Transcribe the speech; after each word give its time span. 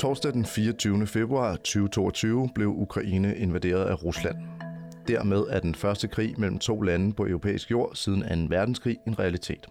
Torsdag 0.00 0.32
den 0.32 0.44
24. 0.44 1.06
februar 1.06 1.56
2022 1.56 2.48
blev 2.54 2.68
Ukraine 2.68 3.36
invaderet 3.36 3.84
af 3.84 4.04
Rusland. 4.04 4.36
Dermed 5.08 5.44
er 5.50 5.60
den 5.60 5.74
første 5.74 6.08
krig 6.08 6.34
mellem 6.40 6.58
to 6.58 6.80
lande 6.80 7.12
på 7.12 7.26
europæisk 7.26 7.70
jord 7.70 7.94
siden 7.94 8.48
2. 8.48 8.56
verdenskrig 8.56 8.96
en 9.06 9.18
realitet. 9.18 9.66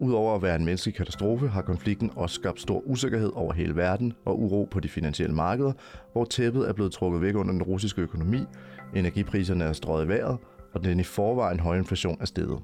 Udover 0.00 0.34
at 0.34 0.42
være 0.42 0.56
en 0.56 0.64
menneskelig 0.64 0.94
katastrofe, 0.94 1.48
har 1.48 1.62
konflikten 1.62 2.10
også 2.16 2.34
skabt 2.34 2.60
stor 2.60 2.82
usikkerhed 2.86 3.30
over 3.34 3.52
hele 3.52 3.76
verden 3.76 4.12
og 4.26 4.40
uro 4.40 4.68
på 4.70 4.80
de 4.80 4.88
finansielle 4.88 5.34
markeder, 5.34 5.72
hvor 6.12 6.24
tæppet 6.24 6.68
er 6.68 6.72
blevet 6.72 6.92
trukket 6.92 7.22
væk 7.22 7.34
under 7.34 7.52
den 7.52 7.62
russiske 7.62 8.02
økonomi, 8.02 8.40
energipriserne 8.94 9.64
er 9.64 9.72
strøget 9.72 10.04
i 10.04 10.08
vejret, 10.08 10.38
og 10.74 10.84
den 10.84 11.00
i 11.00 11.04
forvejen 11.04 11.60
høje 11.60 11.78
inflation 11.78 12.16
er 12.20 12.26
steget. 12.26 12.62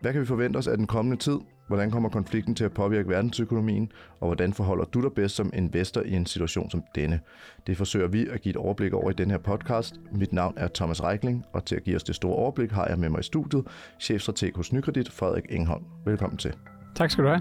Hvad 0.00 0.12
kan 0.12 0.20
vi 0.20 0.26
forvente 0.26 0.56
os 0.56 0.66
af 0.66 0.76
den 0.76 0.86
kommende 0.86 1.16
tid? 1.16 1.38
Hvordan 1.66 1.90
kommer 1.90 2.08
konflikten 2.08 2.54
til 2.54 2.64
at 2.64 2.72
påvirke 2.72 3.08
verdensøkonomien? 3.08 3.92
Og 4.20 4.26
hvordan 4.26 4.52
forholder 4.52 4.84
du 4.84 5.00
dig 5.00 5.12
bedst 5.12 5.36
som 5.36 5.50
investor 5.54 6.00
i 6.00 6.12
en 6.12 6.26
situation 6.26 6.70
som 6.70 6.82
denne? 6.94 7.20
Det 7.66 7.76
forsøger 7.76 8.08
vi 8.08 8.26
at 8.26 8.40
give 8.40 8.50
et 8.50 8.56
overblik 8.56 8.92
over 8.92 9.10
i 9.10 9.14
den 9.14 9.30
her 9.30 9.38
podcast. 9.38 10.00
Mit 10.12 10.32
navn 10.32 10.54
er 10.56 10.68
Thomas 10.74 11.02
Reikling, 11.02 11.44
og 11.52 11.64
til 11.64 11.76
at 11.76 11.84
give 11.84 11.96
os 11.96 12.02
det 12.02 12.14
store 12.14 12.36
overblik 12.36 12.70
har 12.70 12.86
jeg 12.86 12.98
med 12.98 13.08
mig 13.08 13.20
i 13.20 13.22
studiet 13.22 13.64
chefstrateg 14.00 14.52
hos 14.54 14.72
Nykredit, 14.72 15.10
Frederik 15.10 15.44
Engholm. 15.48 15.84
Velkommen 16.04 16.38
til. 16.38 16.54
Tak 16.94 17.10
skal 17.10 17.24
du 17.24 17.28
have. 17.28 17.40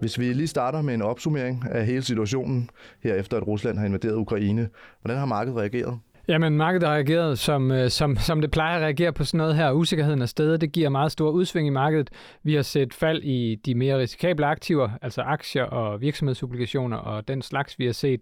Hvis 0.00 0.18
vi 0.18 0.32
lige 0.32 0.46
starter 0.46 0.82
med 0.82 0.94
en 0.94 1.02
opsummering 1.02 1.64
af 1.70 1.86
hele 1.86 2.02
situationen 2.02 2.70
her 3.02 3.14
efter 3.14 3.36
at 3.36 3.46
Rusland 3.46 3.78
har 3.78 3.86
invaderet 3.86 4.14
Ukraine, 4.14 4.68
hvordan 5.02 5.18
har 5.18 5.26
markedet 5.26 5.58
reageret? 5.58 5.98
Jamen, 6.28 6.56
markedet 6.56 6.88
har 6.88 6.94
reageret, 6.94 7.38
som, 7.38 7.70
øh, 7.70 7.90
som, 7.90 8.16
som 8.16 8.40
det 8.40 8.50
plejer 8.50 8.76
at 8.76 8.82
reagere 8.82 9.12
på 9.12 9.24
sådan 9.24 9.38
noget 9.38 9.56
her. 9.56 9.72
Usikkerheden 9.72 10.22
er 10.22 10.26
stedet. 10.26 10.60
Det 10.60 10.72
giver 10.72 10.88
meget 10.88 11.12
store 11.12 11.32
udsving 11.32 11.66
i 11.66 11.70
markedet. 11.70 12.10
Vi 12.42 12.54
har 12.54 12.62
set 12.62 12.94
fald 12.94 13.22
i 13.22 13.54
de 13.54 13.74
mere 13.74 13.98
risikable 13.98 14.46
aktiver, 14.46 14.90
altså 15.02 15.22
aktier 15.22 15.64
og 15.64 16.00
virksomhedsobligationer 16.00 16.96
og 16.96 17.28
den 17.28 17.42
slags. 17.42 17.78
Vi 17.78 17.86
har 17.86 17.92
set 17.92 18.20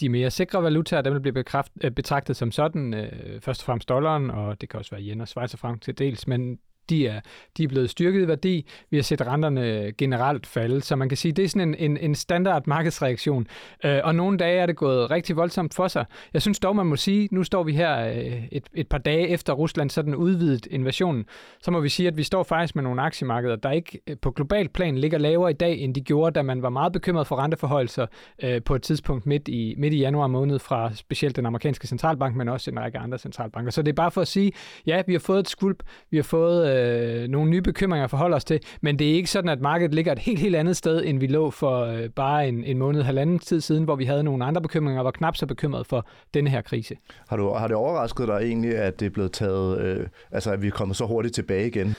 de 0.00 0.08
mere 0.08 0.30
sikre 0.30 0.62
valutaer, 0.62 1.02
dem 1.02 1.22
bliver 1.22 1.62
øh, 1.84 1.90
betragtet 1.90 2.36
som 2.36 2.52
sådan, 2.52 2.94
øh, 2.94 3.40
først 3.40 3.62
og 3.62 3.66
fremmest 3.66 3.88
dollaren, 3.88 4.30
og 4.30 4.60
det 4.60 4.68
kan 4.68 4.78
også 4.78 4.90
være 4.90 5.02
yen 5.02 5.20
og 5.20 5.28
schweizerfranc 5.28 5.80
til 5.80 5.98
dels, 5.98 6.26
men 6.26 6.58
de 6.90 7.06
er, 7.06 7.20
de 7.56 7.64
er 7.64 7.68
blevet 7.68 7.90
styrket 7.90 8.22
i 8.22 8.28
værdi. 8.28 8.66
Vi 8.90 8.96
har 8.96 9.02
set 9.02 9.26
renterne 9.26 9.70
øh, 9.70 9.92
generelt 9.98 10.46
falde, 10.46 10.82
så 10.82 10.96
man 10.96 11.08
kan 11.08 11.18
sige, 11.18 11.32
det 11.32 11.44
er 11.44 11.48
sådan 11.48 11.68
en, 11.68 11.74
en, 11.90 11.96
en 11.96 12.14
standard 12.14 12.66
markedsreaktion. 12.66 13.46
Øh, 13.84 14.00
og 14.04 14.14
nogle 14.14 14.38
dage 14.38 14.58
er 14.58 14.66
det 14.66 14.76
gået 14.76 15.10
rigtig 15.10 15.36
voldsomt 15.36 15.74
for 15.74 15.88
sig. 15.88 16.04
Jeg 16.32 16.42
synes 16.42 16.60
dog, 16.60 16.76
man 16.76 16.86
må 16.86 16.96
sige, 16.96 17.28
nu 17.32 17.44
står 17.44 17.62
vi 17.62 17.72
her 17.72 18.08
øh, 18.08 18.44
et, 18.52 18.64
et 18.74 18.88
par 18.88 18.98
dage 18.98 19.28
efter 19.28 19.52
Rusland 19.52 19.90
sådan 19.90 20.14
udvidet 20.14 20.66
invasionen, 20.66 21.24
så 21.62 21.70
må 21.70 21.80
vi 21.80 21.88
sige, 21.88 22.08
at 22.08 22.16
vi 22.16 22.22
står 22.22 22.42
faktisk 22.42 22.74
med 22.74 22.82
nogle 22.82 23.02
aktiemarkeder, 23.02 23.56
der 23.56 23.70
ikke 23.70 24.00
øh, 24.06 24.16
på 24.22 24.30
global 24.30 24.68
plan 24.68 24.98
ligger 24.98 25.18
lavere 25.18 25.50
i 25.50 25.54
dag, 25.54 25.78
end 25.78 25.94
de 25.94 26.00
gjorde, 26.00 26.34
da 26.34 26.42
man 26.42 26.62
var 26.62 26.70
meget 26.70 26.92
bekymret 26.92 27.26
for 27.26 27.36
renteforholdelser 27.36 28.06
øh, 28.42 28.62
på 28.62 28.74
et 28.74 28.82
tidspunkt 28.82 29.26
midt 29.26 29.48
i, 29.48 29.74
midt 29.78 29.94
i 29.94 29.98
januar 29.98 30.26
måned 30.26 30.58
fra 30.58 30.94
specielt 30.94 31.36
den 31.36 31.46
amerikanske 31.46 31.86
centralbank, 31.86 32.36
men 32.36 32.48
også 32.48 32.70
en 32.70 32.80
række 32.80 32.98
andre 32.98 33.18
centralbanker. 33.18 33.70
Så 33.70 33.82
det 33.82 33.88
er 33.88 33.94
bare 33.94 34.10
for 34.10 34.20
at 34.20 34.28
sige, 34.28 34.52
ja, 34.86 35.02
vi 35.06 35.12
har 35.12 35.20
fået 35.20 35.38
et 35.38 35.48
skulp, 35.48 35.82
vi 36.10 36.16
har 36.16 36.24
fået 36.24 36.73
øh, 36.74 37.28
nogle 37.28 37.50
nye 37.50 37.62
bekymringer 37.62 38.04
at 38.04 38.10
forholde 38.10 38.36
os 38.36 38.44
til, 38.44 38.60
men 38.80 38.98
det 38.98 39.10
er 39.10 39.14
ikke 39.14 39.30
sådan, 39.30 39.50
at 39.50 39.60
markedet 39.60 39.94
ligger 39.94 40.12
et 40.12 40.18
helt, 40.18 40.38
helt 40.38 40.56
andet 40.56 40.76
sted, 40.76 41.02
end 41.04 41.20
vi 41.20 41.26
lå 41.26 41.50
for 41.50 41.80
øh, 41.84 42.08
bare 42.08 42.48
en, 42.48 42.64
en 42.64 42.78
måned, 42.78 43.02
halvanden 43.02 43.38
tid 43.38 43.60
siden, 43.60 43.84
hvor 43.84 43.96
vi 43.96 44.04
havde 44.04 44.22
nogle 44.22 44.44
andre 44.44 44.62
bekymringer 44.62 45.00
og 45.00 45.04
var 45.04 45.10
knap 45.10 45.36
så 45.36 45.46
bekymret 45.46 45.86
for 45.86 46.06
denne 46.34 46.50
her 46.50 46.62
krise. 46.62 46.96
Har, 47.28 47.36
du, 47.36 47.52
har 47.52 47.68
det 47.68 47.76
overrasket 47.76 48.28
dig 48.28 48.36
egentlig, 48.42 48.76
at 48.76 49.00
det 49.00 49.06
er 49.06 49.10
blevet 49.10 49.32
taget, 49.32 49.80
øh, 49.80 50.06
altså 50.32 50.52
at 50.52 50.62
vi 50.62 50.66
er 50.66 50.70
kommet 50.70 50.96
så 50.96 51.06
hurtigt 51.06 51.34
tilbage 51.34 51.66
igen? 51.66 51.96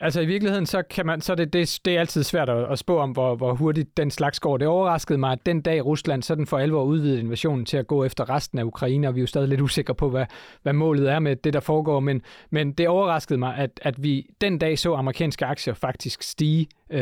Altså 0.00 0.20
i 0.20 0.26
virkeligheden, 0.26 0.66
så, 0.66 0.82
kan 0.82 1.06
man, 1.06 1.20
så 1.20 1.34
det, 1.34 1.52
det, 1.52 1.80
det 1.84 1.96
er 1.96 2.00
altid 2.00 2.22
svært 2.22 2.48
at, 2.48 2.72
at 2.72 2.78
spå 2.78 2.98
om, 2.98 3.10
hvor, 3.10 3.36
hvor 3.36 3.54
hurtigt 3.54 3.96
den 3.96 4.10
slags 4.10 4.40
går. 4.40 4.56
Det 4.56 4.68
overraskede 4.68 5.18
mig, 5.18 5.32
at 5.32 5.46
den 5.46 5.60
dag 5.60 5.86
Rusland 5.86 6.22
sådan 6.22 6.46
for 6.46 6.58
alvor 6.58 6.84
udvidede 6.84 7.20
invasionen 7.20 7.64
til 7.64 7.76
at 7.76 7.86
gå 7.86 8.04
efter 8.04 8.30
resten 8.30 8.58
af 8.58 8.64
Ukraine, 8.64 9.08
og 9.08 9.14
vi 9.14 9.20
er 9.20 9.22
jo 9.22 9.26
stadig 9.26 9.48
lidt 9.48 9.60
usikre 9.60 9.94
på, 9.94 10.10
hvad, 10.10 10.26
hvad 10.62 10.72
målet 10.72 11.10
er 11.10 11.18
med 11.18 11.36
det, 11.36 11.52
der 11.52 11.60
foregår, 11.60 12.00
men, 12.00 12.22
men 12.50 12.72
det 12.72 12.88
overraskede 12.88 13.38
mig, 13.38 13.56
at, 13.56 13.70
at 13.82 14.02
vi 14.02 14.26
den 14.40 14.58
dag 14.58 14.78
så 14.78 14.94
amerikanske 14.94 15.44
aktier 15.46 15.74
faktisk 15.74 16.22
stige 16.22 16.66
øh, 16.90 17.00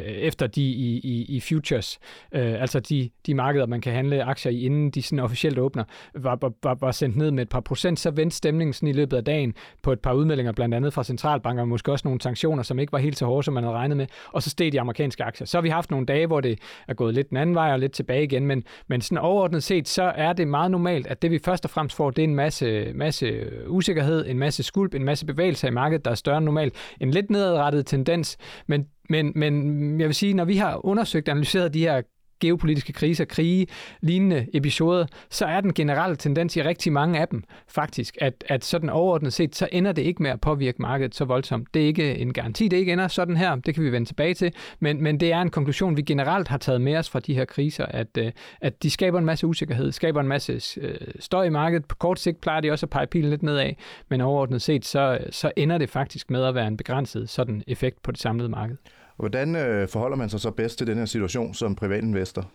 efter 0.00 0.46
de 0.46 0.62
i, 0.62 0.98
i, 0.98 1.36
i 1.36 1.40
futures, 1.40 1.98
øh, 2.32 2.60
altså 2.60 2.80
de, 2.80 3.10
de 3.26 3.34
markeder, 3.34 3.66
man 3.66 3.80
kan 3.80 3.92
handle 3.92 4.24
aktier 4.24 4.52
i, 4.52 4.60
inden 4.60 4.90
de 4.90 5.02
sådan 5.02 5.18
officielt 5.18 5.58
åbner, 5.58 5.84
var, 6.14 6.38
var, 6.62 6.76
var 6.80 6.92
sendt 6.92 7.16
ned 7.16 7.30
med 7.30 7.42
et 7.42 7.48
par 7.48 7.60
procent, 7.60 8.00
så 8.00 8.10
vendte 8.10 8.36
stemningen 8.36 8.72
sådan 8.72 8.88
i 8.88 8.92
løbet 8.92 9.16
af 9.16 9.24
dagen 9.24 9.54
på 9.82 9.92
et 9.92 10.00
par 10.00 10.12
udmeldinger, 10.12 10.52
blandt 10.52 10.74
andet 10.74 10.92
fra 10.92 11.04
centralbanker, 11.04 11.64
måske 11.64 11.92
også 11.92 12.08
nogle 12.08 12.19
sanktioner, 12.22 12.62
som 12.62 12.78
ikke 12.78 12.92
var 12.92 12.98
helt 12.98 13.18
så 13.18 13.26
hårde, 13.26 13.42
som 13.42 13.54
man 13.54 13.64
havde 13.64 13.76
regnet 13.76 13.96
med, 13.96 14.06
og 14.32 14.42
så 14.42 14.50
steg 14.50 14.72
de 14.72 14.80
amerikanske 14.80 15.24
aktier. 15.24 15.46
Så 15.46 15.56
har 15.56 15.62
vi 15.62 15.68
haft 15.68 15.90
nogle 15.90 16.06
dage, 16.06 16.26
hvor 16.26 16.40
det 16.40 16.58
er 16.88 16.94
gået 16.94 17.14
lidt 17.14 17.28
den 17.28 17.36
anden 17.36 17.54
vej 17.54 17.72
og 17.72 17.78
lidt 17.78 17.92
tilbage 17.92 18.24
igen, 18.24 18.46
men, 18.46 18.64
men 18.88 19.00
sådan 19.00 19.18
overordnet 19.18 19.62
set, 19.62 19.88
så 19.88 20.02
er 20.02 20.32
det 20.32 20.48
meget 20.48 20.70
normalt, 20.70 21.06
at 21.06 21.22
det 21.22 21.30
vi 21.30 21.38
først 21.44 21.64
og 21.64 21.70
fremmest 21.70 21.96
får, 21.96 22.10
det 22.10 22.22
er 22.22 22.28
en 22.28 22.34
masse, 22.34 22.92
masse 22.94 23.46
usikkerhed, 23.68 24.26
en 24.28 24.38
masse 24.38 24.62
skulp, 24.62 24.94
en 24.94 25.04
masse 25.04 25.26
bevægelser 25.26 25.68
i 25.68 25.70
markedet, 25.70 26.04
der 26.04 26.10
er 26.10 26.14
større 26.14 26.38
end 26.38 26.44
normalt. 26.44 26.74
En 27.00 27.10
lidt 27.10 27.30
nedadrettet 27.30 27.86
tendens, 27.86 28.38
men 28.66 28.86
men, 29.10 29.32
men 29.34 30.00
jeg 30.00 30.06
vil 30.08 30.14
sige, 30.14 30.34
når 30.34 30.44
vi 30.44 30.56
har 30.56 30.86
undersøgt 30.86 31.28
og 31.28 31.32
analyseret 31.32 31.74
de 31.74 31.80
her 31.80 32.02
geopolitiske 32.40 32.92
kriser, 32.92 33.24
krige, 33.24 33.66
lignende 34.00 34.46
episoder, 34.54 35.06
så 35.30 35.44
er 35.44 35.60
den 35.60 35.74
generelle 35.74 36.16
tendens 36.16 36.56
i 36.56 36.62
rigtig 36.62 36.92
mange 36.92 37.20
af 37.20 37.28
dem 37.28 37.44
faktisk, 37.68 38.16
at, 38.20 38.44
at 38.48 38.64
sådan 38.64 38.90
overordnet 38.90 39.32
set, 39.32 39.56
så 39.56 39.68
ender 39.72 39.92
det 39.92 40.02
ikke 40.02 40.22
med 40.22 40.30
at 40.30 40.40
påvirke 40.40 40.82
markedet 40.82 41.14
så 41.14 41.24
voldsomt. 41.24 41.74
Det 41.74 41.82
er 41.82 41.86
ikke 41.86 42.18
en 42.18 42.32
garanti, 42.32 42.68
det 42.68 42.76
ikke 42.76 42.92
ender 42.92 43.08
sådan 43.08 43.36
her, 43.36 43.54
det 43.54 43.74
kan 43.74 43.84
vi 43.84 43.92
vende 43.92 44.08
tilbage 44.08 44.34
til, 44.34 44.52
men, 44.80 45.02
men 45.02 45.20
det 45.20 45.32
er 45.32 45.40
en 45.40 45.50
konklusion, 45.50 45.96
vi 45.96 46.02
generelt 46.02 46.48
har 46.48 46.58
taget 46.58 46.80
med 46.80 46.96
os 46.96 47.10
fra 47.10 47.20
de 47.20 47.34
her 47.34 47.44
kriser, 47.44 47.86
at, 47.86 48.18
øh, 48.18 48.32
at 48.60 48.82
de 48.82 48.90
skaber 48.90 49.18
en 49.18 49.24
masse 49.24 49.46
usikkerhed, 49.46 49.92
skaber 49.92 50.20
en 50.20 50.28
masse 50.28 50.80
øh, 50.80 50.94
støj 51.18 51.44
i 51.44 51.50
markedet. 51.50 51.84
På 51.84 51.96
kort 51.96 52.20
sigt 52.20 52.40
plejer 52.40 52.60
de 52.60 52.70
også 52.70 52.86
at 52.86 52.90
pege 52.90 53.06
pilen 53.06 53.30
lidt 53.30 53.42
nedad, 53.42 53.72
men 54.08 54.20
overordnet 54.20 54.62
set, 54.62 54.84
så, 54.84 55.18
så 55.30 55.52
ender 55.56 55.78
det 55.78 55.90
faktisk 55.90 56.30
med 56.30 56.44
at 56.44 56.54
være 56.54 56.66
en 56.66 56.76
begrænset 56.76 57.28
sådan 57.28 57.62
effekt 57.66 58.02
på 58.02 58.10
det 58.10 58.20
samlede 58.20 58.48
marked. 58.48 58.76
Hvordan 59.20 59.56
øh, 59.56 59.88
forholder 59.88 60.16
man 60.16 60.28
sig 60.28 60.40
så 60.40 60.50
bedst 60.50 60.78
til 60.78 60.86
den 60.86 60.98
her 60.98 61.04
situation 61.04 61.54
som 61.54 61.74
privatinvestor? 61.74 62.50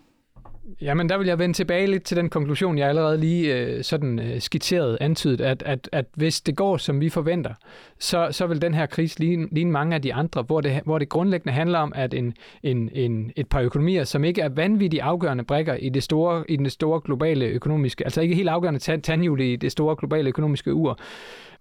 Jamen, 0.81 1.09
der 1.09 1.17
vil 1.17 1.27
jeg 1.27 1.39
vende 1.39 1.55
tilbage 1.55 1.87
lidt 1.87 2.03
til 2.03 2.17
den 2.17 2.29
konklusion, 2.29 2.77
jeg 2.77 2.89
allerede 2.89 3.17
lige 3.17 3.57
øh, 3.57 3.83
sådan 3.83 4.19
øh, 4.19 4.41
skitseret, 4.41 4.97
antydet, 5.01 5.41
at, 5.41 5.63
at, 5.65 5.89
at 5.91 6.05
hvis 6.13 6.41
det 6.41 6.55
går, 6.55 6.77
som 6.77 7.01
vi 7.01 7.09
forventer, 7.09 7.53
så, 7.99 8.27
så 8.31 8.47
vil 8.47 8.61
den 8.61 8.73
her 8.73 8.85
krise 8.85 9.19
ligne, 9.19 9.47
ligne 9.51 9.71
mange 9.71 9.95
af 9.95 10.01
de 10.01 10.13
andre, 10.13 10.41
hvor 10.41 10.61
det, 10.61 10.81
hvor 10.85 10.99
det 10.99 11.09
grundlæggende 11.09 11.53
handler 11.53 11.79
om, 11.79 11.93
at 11.95 12.13
en, 12.13 12.33
en, 12.63 12.89
en, 12.93 13.31
et 13.35 13.49
par 13.49 13.61
økonomier, 13.61 14.03
som 14.03 14.23
ikke 14.23 14.41
er 14.41 14.49
vanvittigt 14.49 15.03
afgørende 15.03 15.43
brækker 15.43 15.73
i 15.73 15.89
det 15.89 16.03
store, 16.03 16.43
i 16.51 16.55
den 16.55 16.69
store 16.69 17.01
globale 17.05 17.45
økonomiske, 17.45 18.03
altså 18.03 18.21
ikke 18.21 18.35
helt 18.35 18.49
afgørende 18.49 18.99
tandhjul 18.99 19.41
i 19.41 19.55
det 19.55 19.71
store 19.71 19.95
globale 19.95 20.29
økonomiske 20.29 20.73
ur, 20.73 20.99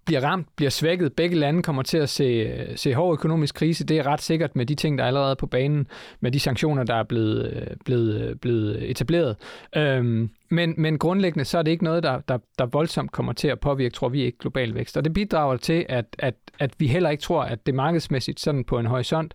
bliver 0.05 0.23
ramt, 0.23 0.47
bliver 0.55 0.69
svækket. 0.69 1.13
Begge 1.13 1.35
lande 1.35 1.63
kommer 1.63 1.83
til 1.83 1.97
at 1.97 2.09
se, 2.09 2.23
øh, 2.23 2.77
se 2.77 2.93
hård 2.93 3.13
økonomisk 3.13 3.55
krise. 3.55 3.85
Det 3.85 3.97
er 3.97 4.07
ret 4.07 4.21
sikkert 4.21 4.55
med 4.55 4.65
de 4.65 4.75
ting, 4.75 4.97
der 4.97 5.03
er 5.03 5.07
allerede 5.07 5.35
på 5.35 5.47
banen, 5.47 5.87
med 6.19 6.31
de 6.31 6.39
sanktioner, 6.39 6.83
der 6.83 6.95
er 6.95 7.03
blevet, 7.03 7.53
øh, 7.53 7.77
blevet, 7.85 8.21
øh, 8.21 8.35
blevet 8.35 8.89
etableret. 8.89 9.35
Øhm, 9.75 10.29
men, 10.49 10.73
men 10.77 10.97
grundlæggende 10.97 11.45
så 11.45 11.57
er 11.57 11.61
det 11.61 11.71
ikke 11.71 11.83
noget, 11.83 12.03
der, 12.03 12.19
der, 12.19 12.37
der 12.59 12.65
voldsomt 12.65 13.11
kommer 13.11 13.33
til 13.33 13.47
at 13.47 13.59
påvirke, 13.59 13.93
tror 13.93 14.09
vi 14.09 14.23
ikke, 14.23 14.37
global 14.37 14.75
vækst. 14.75 14.97
Og 14.97 15.05
det 15.05 15.13
bidrager 15.13 15.57
til, 15.57 15.85
at, 15.89 16.05
at, 16.19 16.35
at 16.59 16.73
vi 16.77 16.87
heller 16.87 17.09
ikke 17.09 17.21
tror, 17.21 17.43
at 17.43 17.65
det 17.65 17.75
markedsmæssigt 17.75 18.39
sådan 18.39 18.63
på 18.63 18.79
en 18.79 18.85
horisont, 18.85 19.33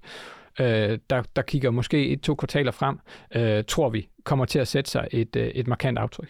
øh, 0.61 0.99
der, 1.11 1.23
der 1.37 1.43
kigger 1.43 1.71
måske 1.71 2.09
et-to 2.09 2.35
kvartaler 2.35 2.73
frem, 2.73 2.99
øh, 3.35 3.65
tror 3.65 3.89
vi 3.89 4.09
kommer 4.25 4.45
til 4.45 4.59
at 4.59 4.69
sætte 4.69 4.91
sig 4.91 5.09
et, 5.11 5.37
øh, 5.37 5.47
et 5.47 5.67
markant 5.67 5.99
aftryk. 5.99 6.29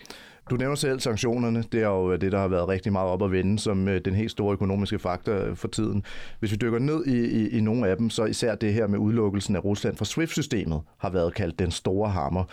Du 0.50 0.56
nævner 0.56 0.74
selv 0.74 1.00
sanktionerne. 1.00 1.64
Det 1.72 1.82
er 1.82 1.86
jo 1.86 2.12
øh, 2.12 2.20
det, 2.20 2.32
der 2.32 2.38
har 2.38 2.48
været 2.48 2.68
rigtig 2.68 2.92
meget 2.92 3.10
op 3.10 3.22
at 3.22 3.32
vende 3.32 3.58
som 3.58 3.88
øh, 3.88 4.00
den 4.04 4.14
helt 4.14 4.30
store 4.30 4.52
økonomiske 4.52 4.98
faktor 4.98 5.54
for 5.54 5.68
tiden. 5.68 6.04
Hvis 6.38 6.50
vi 6.50 6.56
dykker 6.56 6.78
ned 6.78 7.06
i, 7.06 7.26
i, 7.26 7.48
i 7.48 7.60
nogle 7.60 7.88
af 7.88 7.96
dem, 7.96 8.10
så 8.10 8.24
især 8.24 8.54
det 8.54 8.72
her 8.72 8.86
med 8.86 8.98
udelukkelsen 8.98 9.56
af 9.56 9.64
Rusland 9.64 9.96
fra 9.96 10.04
SWIFT-systemet 10.04 10.80
har 10.98 11.10
været 11.10 11.34
kaldt 11.34 11.58
den 11.58 11.70
store 11.70 12.10
hammer. 12.10 12.44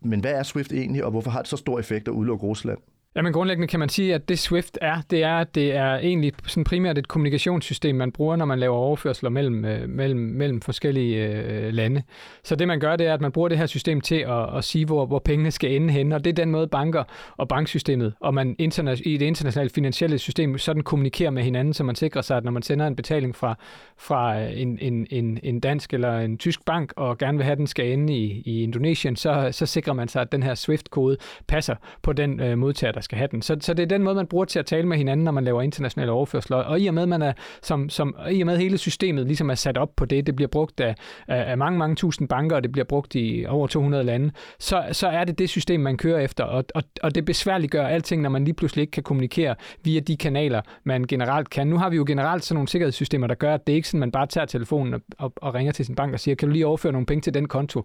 Men 0.00 0.20
hvad 0.20 0.32
er 0.32 0.42
SWIFT 0.42 0.72
egentlig, 0.72 1.04
og 1.04 1.10
hvorfor 1.10 1.30
har 1.30 1.40
det 1.40 1.48
så 1.48 1.56
stor 1.56 1.78
effekt 1.78 2.08
at 2.08 2.12
udelukke 2.12 2.46
Rusland? 2.46 2.78
Jamen 3.16 3.32
grundlæggende 3.32 3.68
kan 3.68 3.80
man 3.80 3.88
sige, 3.88 4.14
at 4.14 4.28
det 4.28 4.38
SWIFT 4.38 4.78
er, 4.82 5.00
det 5.10 5.22
er, 5.22 5.44
det 5.44 5.76
er 5.76 5.96
egentlig 5.96 6.32
sådan 6.46 6.64
primært 6.64 6.98
et 6.98 7.08
kommunikationssystem, 7.08 7.96
man 7.96 8.12
bruger, 8.12 8.36
når 8.36 8.44
man 8.44 8.58
laver 8.58 8.76
overførsler 8.76 9.30
mellem, 9.30 9.64
øh, 9.64 9.88
mellem, 9.88 10.20
mellem 10.20 10.60
forskellige 10.60 11.26
øh, 11.26 11.72
lande. 11.72 12.02
Så 12.44 12.56
det 12.56 12.68
man 12.68 12.80
gør, 12.80 12.96
det 12.96 13.06
er, 13.06 13.14
at 13.14 13.20
man 13.20 13.32
bruger 13.32 13.48
det 13.48 13.58
her 13.58 13.66
system 13.66 14.00
til 14.00 14.14
at, 14.14 14.56
at 14.56 14.64
sige, 14.64 14.86
hvor, 14.86 15.06
hvor 15.06 15.18
pengene 15.18 15.50
skal 15.50 15.72
ende 15.72 15.92
hen, 15.92 16.12
og 16.12 16.24
det 16.24 16.30
er 16.30 16.34
den 16.34 16.50
måde 16.50 16.66
banker 16.66 17.04
og 17.36 17.48
banksystemet, 17.48 18.14
og 18.20 18.34
man 18.34 18.56
interna- 18.62 19.02
i 19.04 19.16
det 19.16 19.26
internationale 19.26 19.70
finansielle 19.70 20.18
system 20.18 20.58
sådan 20.58 20.82
kommunikerer 20.82 21.30
med 21.30 21.42
hinanden, 21.42 21.74
så 21.74 21.84
man 21.84 21.94
sikrer 21.94 22.22
sig, 22.22 22.36
at 22.36 22.44
når 22.44 22.52
man 22.52 22.62
sender 22.62 22.86
en 22.86 22.96
betaling 22.96 23.36
fra, 23.36 23.58
fra 23.98 24.40
øh, 24.40 24.60
en, 24.60 24.78
en, 24.80 25.06
en, 25.10 25.38
en 25.42 25.60
dansk 25.60 25.94
eller 25.94 26.18
en 26.18 26.38
tysk 26.38 26.64
bank, 26.64 26.92
og 26.96 27.18
gerne 27.18 27.38
vil 27.38 27.44
have, 27.44 27.52
at 27.52 27.58
den 27.58 27.66
skal 27.66 27.92
ende 27.92 28.12
i, 28.16 28.42
i 28.46 28.62
Indonesien, 28.62 29.16
så, 29.16 29.48
så 29.52 29.66
sikrer 29.66 29.92
man 29.92 30.08
sig, 30.08 30.22
at 30.22 30.32
den 30.32 30.42
her 30.42 30.54
SWIFT-kode 30.54 31.16
passer 31.48 31.74
på 32.02 32.12
den 32.12 32.40
øh, 32.40 32.58
modtager, 32.58 32.92
der 32.92 33.00
skal 33.06 33.18
have 33.18 33.28
den. 33.30 33.42
Så, 33.42 33.56
så 33.60 33.74
det 33.74 33.82
er 33.82 33.86
den 33.86 34.02
måde, 34.02 34.14
man 34.14 34.26
bruger 34.26 34.44
til 34.44 34.58
at 34.58 34.66
tale 34.66 34.88
med 34.88 34.96
hinanden, 34.96 35.24
når 35.24 35.32
man 35.32 35.44
laver 35.44 35.62
internationale 35.62 36.12
overførsler. 36.12 36.56
Og 36.56 36.80
i 36.80 36.86
og 36.86 36.94
med, 36.94 37.06
man 37.06 37.22
er, 37.22 37.32
som, 37.62 37.88
som, 37.88 38.16
i 38.30 38.40
og 38.40 38.46
med 38.46 38.58
hele 38.58 38.78
systemet 38.78 39.26
ligesom 39.26 39.50
er 39.50 39.54
sat 39.54 39.78
op 39.78 39.90
på 39.96 40.04
det, 40.04 40.26
det 40.26 40.36
bliver 40.36 40.48
brugt 40.48 40.80
af, 40.80 40.94
af 41.28 41.58
mange, 41.58 41.78
mange 41.78 41.96
tusind 41.96 42.28
banker, 42.28 42.56
og 42.56 42.62
det 42.62 42.72
bliver 42.72 42.84
brugt 42.84 43.14
i 43.14 43.46
over 43.48 43.66
200 43.66 44.04
lande, 44.04 44.30
så, 44.58 44.84
så 44.92 45.08
er 45.08 45.24
det 45.24 45.38
det 45.38 45.50
system, 45.50 45.80
man 45.80 45.96
kører 45.96 46.18
efter. 46.18 46.44
Og, 46.44 46.64
og, 46.74 46.82
og 47.02 47.14
det 47.14 47.24
besværliggør 47.24 47.86
alting, 47.86 48.22
når 48.22 48.30
man 48.30 48.44
lige 48.44 48.54
pludselig 48.54 48.82
ikke 48.82 48.90
kan 48.90 49.02
kommunikere 49.02 49.54
via 49.84 50.00
de 50.00 50.16
kanaler, 50.16 50.60
man 50.84 51.04
generelt 51.04 51.50
kan. 51.50 51.66
Nu 51.66 51.78
har 51.78 51.90
vi 51.90 51.96
jo 51.96 52.04
generelt 52.06 52.44
sådan 52.44 52.54
nogle 52.54 52.68
sikkerhedssystemer, 52.68 53.26
der 53.26 53.34
gør, 53.34 53.54
at 53.54 53.66
det 53.66 53.72
ikke 53.72 53.88
sådan, 53.88 54.00
man 54.00 54.12
bare 54.12 54.26
tager 54.26 54.44
telefonen 54.44 54.94
og, 54.94 55.00
og, 55.18 55.32
og 55.36 55.54
ringer 55.54 55.72
til 55.72 55.84
sin 55.84 55.94
bank 55.94 56.12
og 56.14 56.20
siger, 56.20 56.34
kan 56.34 56.48
du 56.48 56.52
lige 56.52 56.66
overføre 56.66 56.92
nogle 56.92 57.06
penge 57.06 57.22
til 57.22 57.34
den 57.34 57.48
konto? 57.48 57.84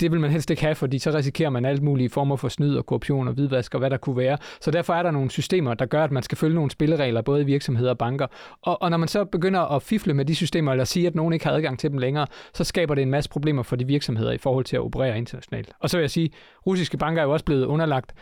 Det 0.00 0.12
vil 0.12 0.20
man 0.20 0.30
helst 0.30 0.50
ikke 0.50 0.62
have, 0.62 0.74
fordi 0.74 0.98
så 0.98 1.10
risikerer 1.10 1.50
man 1.50 1.64
alt 1.64 1.82
mulige 1.82 2.10
former 2.10 2.36
for 2.36 2.48
snyd 2.48 2.76
og 2.76 2.86
korruption 2.86 3.28
og 3.28 3.34
hvidvask 3.34 3.74
og 3.74 3.78
hvad 3.78 3.90
der 3.90 3.96
kunne 3.96 4.16
være. 4.16 4.38
Så 4.60 4.70
derfor 4.70 4.94
er 4.94 5.02
der 5.02 5.10
nogle 5.10 5.30
systemer, 5.30 5.74
der 5.74 5.86
gør, 5.86 6.04
at 6.04 6.12
man 6.12 6.22
skal 6.22 6.38
følge 6.38 6.54
nogle 6.54 6.70
spilleregler, 6.70 7.22
både 7.22 7.42
i 7.42 7.44
virksomheder 7.44 7.90
og 7.90 7.98
banker. 7.98 8.26
Og, 8.62 8.82
og 8.82 8.90
når 8.90 8.96
man 8.96 9.08
så 9.08 9.24
begynder 9.24 9.60
at 9.60 9.82
fifle 9.82 10.14
med 10.14 10.24
de 10.24 10.34
systemer, 10.34 10.72
eller 10.72 10.84
sige, 10.84 11.06
at 11.06 11.14
nogen 11.14 11.32
ikke 11.32 11.46
har 11.46 11.52
adgang 11.52 11.78
til 11.78 11.90
dem 11.90 11.98
længere, 11.98 12.26
så 12.54 12.64
skaber 12.64 12.94
det 12.94 13.02
en 13.02 13.10
masse 13.10 13.30
problemer 13.30 13.62
for 13.62 13.76
de 13.76 13.86
virksomheder 13.86 14.32
i 14.32 14.38
forhold 14.38 14.64
til 14.64 14.76
at 14.76 14.82
operere 14.82 15.18
internationalt. 15.18 15.72
Og 15.80 15.90
så 15.90 15.96
vil 15.96 16.02
jeg 16.02 16.10
sige, 16.10 16.30
russiske 16.66 16.96
banker 16.96 17.22
er 17.22 17.26
jo 17.26 17.32
også 17.32 17.44
blevet 17.44 17.64
underlagt 17.64 18.14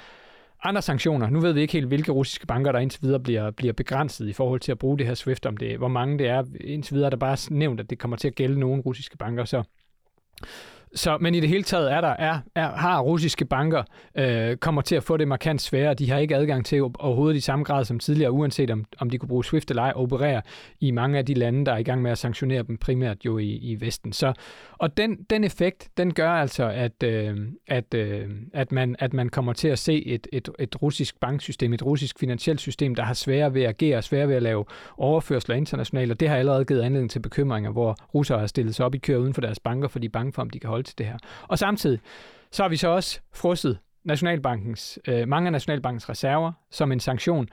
andre 0.64 0.82
sanktioner. 0.82 1.30
Nu 1.30 1.40
ved 1.40 1.52
vi 1.52 1.60
ikke 1.60 1.72
helt, 1.72 1.86
hvilke 1.86 2.12
russiske 2.12 2.46
banker, 2.46 2.72
der 2.72 2.78
indtil 2.78 3.02
videre 3.02 3.20
bliver, 3.20 3.50
bliver 3.50 3.72
begrænset 3.72 4.28
i 4.28 4.32
forhold 4.32 4.60
til 4.60 4.72
at 4.72 4.78
bruge 4.78 4.98
det 4.98 5.06
her 5.06 5.14
SWIFT, 5.14 5.46
om 5.46 5.56
det, 5.56 5.78
hvor 5.78 5.88
mange 5.88 6.18
det 6.18 6.28
er. 6.28 6.44
Indtil 6.60 6.94
videre 6.94 7.06
er 7.06 7.10
der 7.10 7.16
bare 7.16 7.36
nævnt, 7.50 7.80
at 7.80 7.90
det 7.90 7.98
kommer 7.98 8.16
til 8.16 8.28
at 8.28 8.34
gælde 8.34 8.60
nogle 8.60 8.82
russiske 8.82 9.16
banker. 9.16 9.44
Så 9.44 9.62
så, 10.94 11.18
men 11.20 11.34
i 11.34 11.40
det 11.40 11.48
hele 11.48 11.62
taget 11.62 11.92
er 11.92 12.00
der, 12.00 12.08
er, 12.08 12.38
er, 12.54 12.68
har 12.68 13.00
russiske 13.00 13.44
banker 13.44 13.82
øh, 14.14 14.56
kommer 14.56 14.82
til 14.82 14.96
at 14.96 15.02
få 15.02 15.16
det 15.16 15.28
markant 15.28 15.62
sværere. 15.62 15.94
De 15.94 16.10
har 16.10 16.18
ikke 16.18 16.36
adgang 16.36 16.66
til 16.66 16.82
overhovedet 16.82 17.36
i 17.36 17.40
samme 17.40 17.64
grad 17.64 17.84
som 17.84 17.98
tidligere, 17.98 18.30
uanset 18.30 18.70
om, 18.70 18.84
om 18.98 19.10
de 19.10 19.18
kunne 19.18 19.28
bruge 19.28 19.44
SWIFT 19.44 19.70
eller 19.70 19.82
ej, 19.82 19.92
operere 19.94 20.42
i 20.80 20.90
mange 20.90 21.18
af 21.18 21.26
de 21.26 21.34
lande, 21.34 21.66
der 21.66 21.72
er 21.72 21.78
i 21.78 21.82
gang 21.82 22.02
med 22.02 22.10
at 22.10 22.18
sanktionere 22.18 22.62
dem, 22.62 22.76
primært 22.76 23.24
jo 23.24 23.38
i, 23.38 23.48
i 23.48 23.80
Vesten. 23.80 24.12
Så, 24.12 24.32
og 24.78 24.96
den, 24.96 25.16
den 25.30 25.44
effekt, 25.44 25.88
den 25.96 26.14
gør 26.14 26.30
altså, 26.30 26.68
at, 26.68 27.02
øh, 27.02 27.38
at, 27.66 27.94
øh, 27.94 28.28
at, 28.54 28.72
man, 28.72 28.96
at 28.98 29.12
man 29.12 29.28
kommer 29.28 29.52
til 29.52 29.68
at 29.68 29.78
se 29.78 30.06
et, 30.06 30.26
et, 30.32 30.48
et 30.58 30.82
russisk 30.82 31.20
banksystem, 31.20 31.72
et 31.72 31.82
russisk 31.82 32.18
finansielt 32.18 32.60
system, 32.60 32.94
der 32.94 33.02
har 33.02 33.14
svære 33.14 33.54
ved 33.54 33.62
at 33.62 33.68
agere, 33.68 34.02
svære 34.02 34.28
ved 34.28 34.34
at 34.34 34.42
lave 34.42 34.64
overførsler 34.96 35.56
internationalt, 35.56 36.10
og 36.12 36.20
det 36.20 36.28
har 36.28 36.36
allerede 36.36 36.64
givet 36.64 36.80
anledning 36.82 37.10
til 37.10 37.20
bekymringer, 37.20 37.70
hvor 37.70 37.96
russere 38.14 38.38
har 38.38 38.46
stillet 38.46 38.74
sig 38.74 38.86
op 38.86 38.94
i 38.94 38.98
kø 38.98 39.16
uden 39.16 39.34
for 39.34 39.40
deres 39.40 39.60
banker, 39.60 39.88
fordi 39.88 40.08
bange 40.08 40.32
for, 40.32 40.42
om 40.42 40.50
de 40.50 40.58
kan 40.58 40.70
holde 40.70 40.79
til 40.82 40.98
det 40.98 41.06
her. 41.06 41.18
Og 41.42 41.58
samtidig, 41.58 42.00
så 42.50 42.62
har 42.62 42.68
vi 42.68 42.76
så 42.76 42.88
også 42.88 43.20
frosset 43.34 43.78
Nationalbankens, 44.04 44.98
øh, 45.08 45.28
mange 45.28 45.46
af 45.46 45.52
Nationalbankens 45.52 46.08
reserver 46.08 46.52
som 46.70 46.92
en 46.92 47.00
sanktion. 47.00 47.48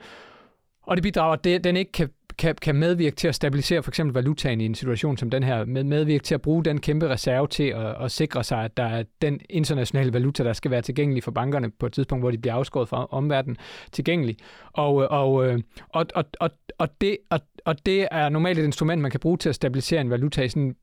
Og 0.82 0.96
det 0.96 1.02
bidrager, 1.02 1.56
at 1.56 1.64
den 1.64 1.76
ikke 1.76 1.92
kan, 1.92 2.10
kan, 2.38 2.54
kan 2.54 2.74
medvirke 2.74 3.16
til 3.16 3.28
at 3.28 3.34
stabilisere 3.34 3.82
for 3.82 3.90
eksempel 3.90 4.14
valutaen 4.14 4.60
i 4.60 4.64
en 4.64 4.74
situation 4.74 5.16
som 5.16 5.30
den 5.30 5.42
her, 5.42 5.64
med 5.64 5.84
medvirke 5.84 6.24
til 6.24 6.34
at 6.34 6.42
bruge 6.42 6.64
den 6.64 6.80
kæmpe 6.80 7.08
reserve 7.08 7.46
til 7.46 7.62
at, 7.62 8.04
at 8.04 8.10
sikre 8.10 8.44
sig, 8.44 8.64
at 8.64 8.76
der 8.76 8.82
er 8.82 9.04
den 9.22 9.40
internationale 9.50 10.12
valuta, 10.12 10.44
der 10.44 10.52
skal 10.52 10.70
være 10.70 10.82
tilgængelig 10.82 11.24
for 11.24 11.30
bankerne 11.30 11.70
på 11.70 11.86
et 11.86 11.92
tidspunkt, 11.92 12.22
hvor 12.22 12.30
de 12.30 12.38
bliver 12.38 12.54
afskåret 12.54 12.88
fra 12.88 13.06
omverdenen, 13.10 13.56
tilgængelig. 13.92 14.36
Og, 14.72 14.94
og, 14.94 15.46
øh, 15.46 15.60
og, 15.88 16.06
og, 16.14 16.24
og, 16.40 16.50
og, 16.78 16.88
det, 17.00 17.16
og, 17.30 17.40
og 17.64 17.86
det 17.86 18.08
er 18.10 18.28
normalt 18.28 18.58
et 18.58 18.64
instrument, 18.64 19.02
man 19.02 19.10
kan 19.10 19.20
bruge 19.20 19.38
til 19.38 19.48
at 19.48 19.54
stabilisere 19.54 20.00
en 20.00 20.10
valuta 20.10 20.42
i 20.42 20.48
sådan 20.48 20.76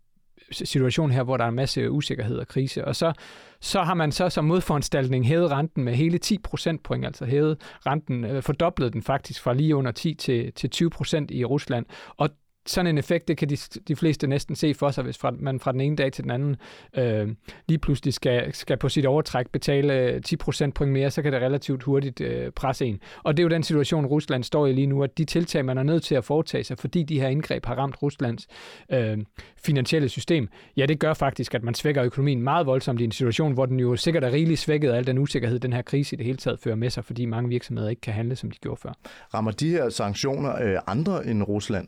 situation 0.52 1.12
her, 1.12 1.24
hvor 1.24 1.38
der 1.38 1.44
er 1.44 1.50
en 1.50 1.56
masse 1.56 1.92
usikkerhed 1.92 2.38
og 2.38 2.48
krise. 2.48 2.86
Og 2.86 2.96
så, 2.96 3.14
så 3.62 3.82
har 3.82 3.94
man 3.94 4.12
så 4.12 4.30
som 4.30 4.46
modforanstaltning 4.46 5.28
hævet 5.28 5.52
renten 5.52 5.84
med 5.84 5.94
hele 5.96 6.18
10 6.18 6.38
procentpoint, 6.38 7.06
altså 7.06 7.26
hævet 7.26 7.58
renten, 7.86 8.26
øh, 8.26 8.44
fordoblet 8.44 8.94
den 8.94 9.02
faktisk 9.02 9.42
fra 9.42 9.54
lige 9.54 9.76
under 9.76 9.92
10 9.92 10.14
til, 10.14 10.54
til 10.54 10.70
20 10.70 10.90
procent 10.90 11.32
i 11.32 11.46
Rusland. 11.46 11.86
Og 12.18 12.30
sådan 12.66 12.88
en 12.88 12.98
effekt, 12.98 13.28
det 13.28 13.38
kan 13.38 13.50
de, 13.50 13.58
de 13.88 13.96
fleste 13.96 14.28
næsten 14.28 14.56
se 14.56 14.74
for 14.74 14.92
sig, 14.92 15.04
hvis 15.04 15.18
fra, 15.18 15.32
man 15.40 15.60
fra 15.60 15.72
den 15.72 15.82
ene 15.82 15.96
dag 15.96 16.12
til 16.12 16.24
den 16.24 16.32
anden 16.32 16.56
øh, 16.98 17.36
lige 17.68 17.78
pludselig 17.78 18.14
skal, 18.14 18.54
skal 18.54 18.78
på 18.78 18.90
sit 18.90 19.06
overtræk 19.06 19.50
betale 19.50 19.94
øh, 19.94 20.22
10% 20.28 20.72
point 20.76 20.92
mere, 20.92 21.12
så 21.12 21.22
kan 21.22 21.34
det 21.34 21.42
relativt 21.42 21.84
hurtigt 21.84 22.22
øh, 22.22 22.52
presse 22.52 22.86
en. 22.86 23.00
Og 23.24 23.38
det 23.38 23.44
er 23.44 23.46
jo 23.46 23.50
den 23.50 23.64
situation, 23.64 24.06
Rusland 24.06 24.44
står 24.44 24.68
i 24.68 24.74
lige 24.74 24.88
nu, 24.88 25.04
at 25.04 25.18
de 25.18 25.26
tiltag, 25.26 25.66
man 25.66 25.78
er 25.78 25.84
nødt 25.84 26.04
til 26.04 26.16
at 26.16 26.24
foretage 26.24 26.64
sig, 26.64 26.78
fordi 26.78 27.04
de 27.04 27.20
her 27.20 27.28
indgreb 27.28 27.66
har 27.66 27.76
ramt 27.76 28.02
Ruslands 28.02 28.48
øh, 28.92 29.18
finansielle 29.58 30.10
system, 30.10 30.50
ja, 30.78 30.86
det 30.86 31.00
gør 31.00 31.14
faktisk, 31.14 31.54
at 31.54 31.64
man 31.64 31.74
svækker 31.74 32.04
økonomien 32.04 32.42
meget 32.42 32.66
voldsomt 32.66 33.02
i 33.02 33.04
en 33.04 33.12
situation, 33.12 33.54
hvor 33.54 33.66
den 33.66 33.80
jo 33.80 33.96
sikkert 33.96 34.24
er 34.24 34.32
rigeligt 34.32 34.60
svækket 34.60 34.90
af 34.90 34.98
al 34.98 35.08
den 35.08 35.18
usikkerhed, 35.18 35.60
den 35.60 35.74
her 35.74 35.82
krise 35.82 36.16
i 36.16 36.18
det 36.18 36.26
hele 36.26 36.38
taget 36.38 36.60
fører 36.60 36.76
med 36.76 36.90
sig, 36.90 37.06
fordi 37.06 37.26
mange 37.26 37.50
virksomheder 37.50 37.90
ikke 37.90 38.02
kan 38.02 38.14
handle, 38.14 38.36
som 38.36 38.52
de 38.52 38.58
gjorde 38.58 38.82
før. 38.82 38.94
Rammer 39.34 39.52
de 39.52 39.70
her 39.70 39.90
sanktioner 39.90 40.62
øh, 40.62 40.78
andre 40.88 41.28
end 41.28 41.44
Rusland? 41.44 41.88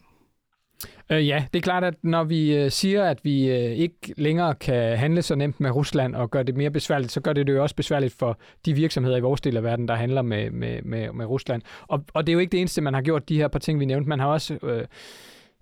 Øh, 1.10 1.28
ja, 1.28 1.46
det 1.54 1.60
er 1.60 1.64
klart, 1.64 1.84
at 1.84 1.94
når 2.04 2.24
vi 2.24 2.56
øh, 2.56 2.72
siger, 2.72 3.04
at 3.04 3.20
vi 3.24 3.50
øh, 3.50 3.72
ikke 3.72 4.14
længere 4.18 4.56
kan 4.56 4.98
handle 4.98 5.22
så 5.22 5.36
nemt 5.36 5.60
med 5.60 5.72
Rusland 5.72 6.16
og 6.16 6.32
gøre 6.32 6.44
det 6.44 6.58
mere 6.58 6.72
besværligt, 6.72 7.12
så 7.12 7.22
gør 7.22 7.34
det 7.34 7.48
det 7.48 7.54
jo 7.54 7.62
også 7.62 7.76
besværligt 7.76 8.14
for 8.14 8.40
de 8.66 8.74
virksomheder 8.74 9.18
i 9.18 9.22
vores 9.22 9.42
del 9.42 9.58
af 9.58 9.64
verden, 9.64 9.88
der 9.88 9.96
handler 9.96 10.22
med, 10.22 10.52
med, 10.52 10.82
med, 10.82 11.12
med 11.12 11.26
Rusland. 11.26 11.62
Og, 11.88 12.04
og 12.14 12.28
det 12.28 12.32
er 12.32 12.34
jo 12.34 12.40
ikke 12.40 12.52
det 12.52 12.60
eneste, 12.60 12.82
man 12.82 12.94
har 12.94 13.02
gjort, 13.02 13.30
de 13.30 13.38
her 13.38 13.48
par 13.48 13.60
ting, 13.60 13.80
vi 13.80 13.86
nævnte. 13.86 14.10
Man 14.10 14.20
har 14.20 14.28
også... 14.28 14.58
Øh, 14.64 14.86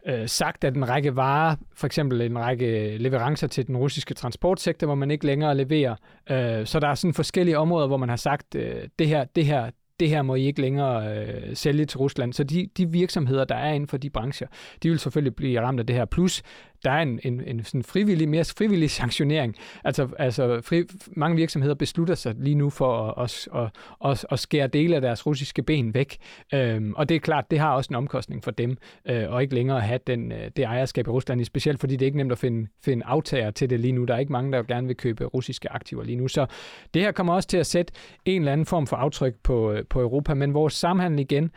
øh, 0.07 0.27
sagt, 0.27 0.63
at 0.63 0.75
en 0.75 0.89
række 0.89 1.15
varer, 1.15 1.55
for 1.75 1.85
eksempel 1.87 2.21
en 2.21 2.39
række 2.39 2.97
leverancer 2.97 3.47
til 3.47 3.67
den 3.67 3.77
russiske 3.77 4.13
transportsektor, 4.13 4.87
hvor 4.87 4.95
man 4.95 5.11
ikke 5.11 5.25
længere 5.25 5.57
leverer. 5.57 5.95
Øh, 6.29 6.65
så 6.65 6.79
der 6.79 6.87
er 6.87 6.95
sådan 6.95 7.13
forskellige 7.13 7.57
områder, 7.57 7.87
hvor 7.87 7.97
man 7.97 8.09
har 8.09 8.15
sagt, 8.15 8.55
øh, 8.55 8.75
det 8.99 9.07
her, 9.07 9.23
det 9.35 9.45
her, 9.45 9.69
det 9.99 10.09
her 10.09 10.21
må 10.21 10.35
I 10.35 10.45
ikke 10.45 10.61
længere 10.61 11.17
øh, 11.17 11.55
sælge 11.55 11.85
til 11.85 11.97
Rusland. 11.97 12.33
Så 12.33 12.43
de, 12.43 12.67
de 12.77 12.89
virksomheder, 12.89 13.45
der 13.45 13.55
er 13.55 13.73
inden 13.73 13.87
for 13.87 13.97
de 13.97 14.09
brancher, 14.09 14.47
de 14.83 14.89
vil 14.89 14.99
selvfølgelig 14.99 15.35
blive 15.35 15.61
ramt 15.61 15.79
af 15.79 15.85
det 15.85 15.95
her. 15.95 16.05
Plus, 16.05 16.41
der 16.85 16.91
er 16.91 17.01
en, 17.01 17.19
en, 17.23 17.41
en 17.47 17.63
sådan 17.63 17.83
frivillig, 17.83 18.29
mere 18.29 18.45
frivillig 18.57 18.91
sanktionering. 18.91 19.55
Altså, 19.83 20.07
altså 20.19 20.61
fri, 20.61 20.83
mange 21.07 21.35
virksomheder 21.35 21.75
beslutter 21.75 22.15
sig 22.15 22.35
lige 22.37 22.55
nu 22.55 22.69
for 22.69 23.19
at, 23.19 23.23
at, 23.23 23.47
at, 23.55 24.11
at, 24.11 24.25
at 24.31 24.39
skære 24.39 24.67
dele 24.67 24.95
af 24.95 25.01
deres 25.01 25.25
russiske 25.25 25.63
ben 25.63 25.93
væk. 25.93 26.17
Øhm, 26.53 26.93
og 26.93 27.09
det 27.09 27.15
er 27.15 27.19
klart, 27.19 27.51
det 27.51 27.59
har 27.59 27.75
også 27.75 27.87
en 27.91 27.95
omkostning 27.95 28.43
for 28.43 28.51
dem, 28.51 28.77
øh, 29.09 29.29
og 29.29 29.41
ikke 29.41 29.55
længere 29.55 29.77
at 29.77 29.83
have 29.83 29.99
den, 30.07 30.31
øh, 30.31 30.51
det 30.55 30.63
ejerskab 30.63 31.07
i 31.07 31.09
Rusland, 31.09 31.45
specielt 31.45 31.79
fordi 31.79 31.93
det 31.95 32.01
er 32.01 32.05
ikke 32.05 32.17
nemt 32.17 32.31
at 32.31 32.37
finde, 32.37 32.67
finde 32.85 33.05
aftager 33.05 33.51
til 33.51 33.69
det 33.69 33.79
lige 33.79 33.91
nu. 33.91 34.03
Der 34.03 34.13
er 34.13 34.19
ikke 34.19 34.31
mange, 34.31 34.51
der 34.51 34.63
gerne 34.63 34.87
vil 34.87 34.95
købe 34.95 35.25
russiske 35.25 35.71
aktiver 35.71 36.03
lige 36.03 36.15
nu. 36.15 36.27
Så 36.27 36.45
det 36.93 37.01
her 37.01 37.11
kommer 37.11 37.33
også 37.33 37.49
til 37.49 37.57
at 37.57 37.65
sætte 37.65 37.93
en 38.25 38.41
eller 38.41 38.51
anden 38.51 38.65
form 38.65 38.87
for 38.87 38.95
aftryk 38.95 39.35
på, 39.43 39.71
øh, 39.71 39.83
på 39.89 40.01
Europa, 40.01 40.33
men 40.33 40.53
vores 40.53 40.73
samhandel 40.73 41.19
igen, 41.19 41.51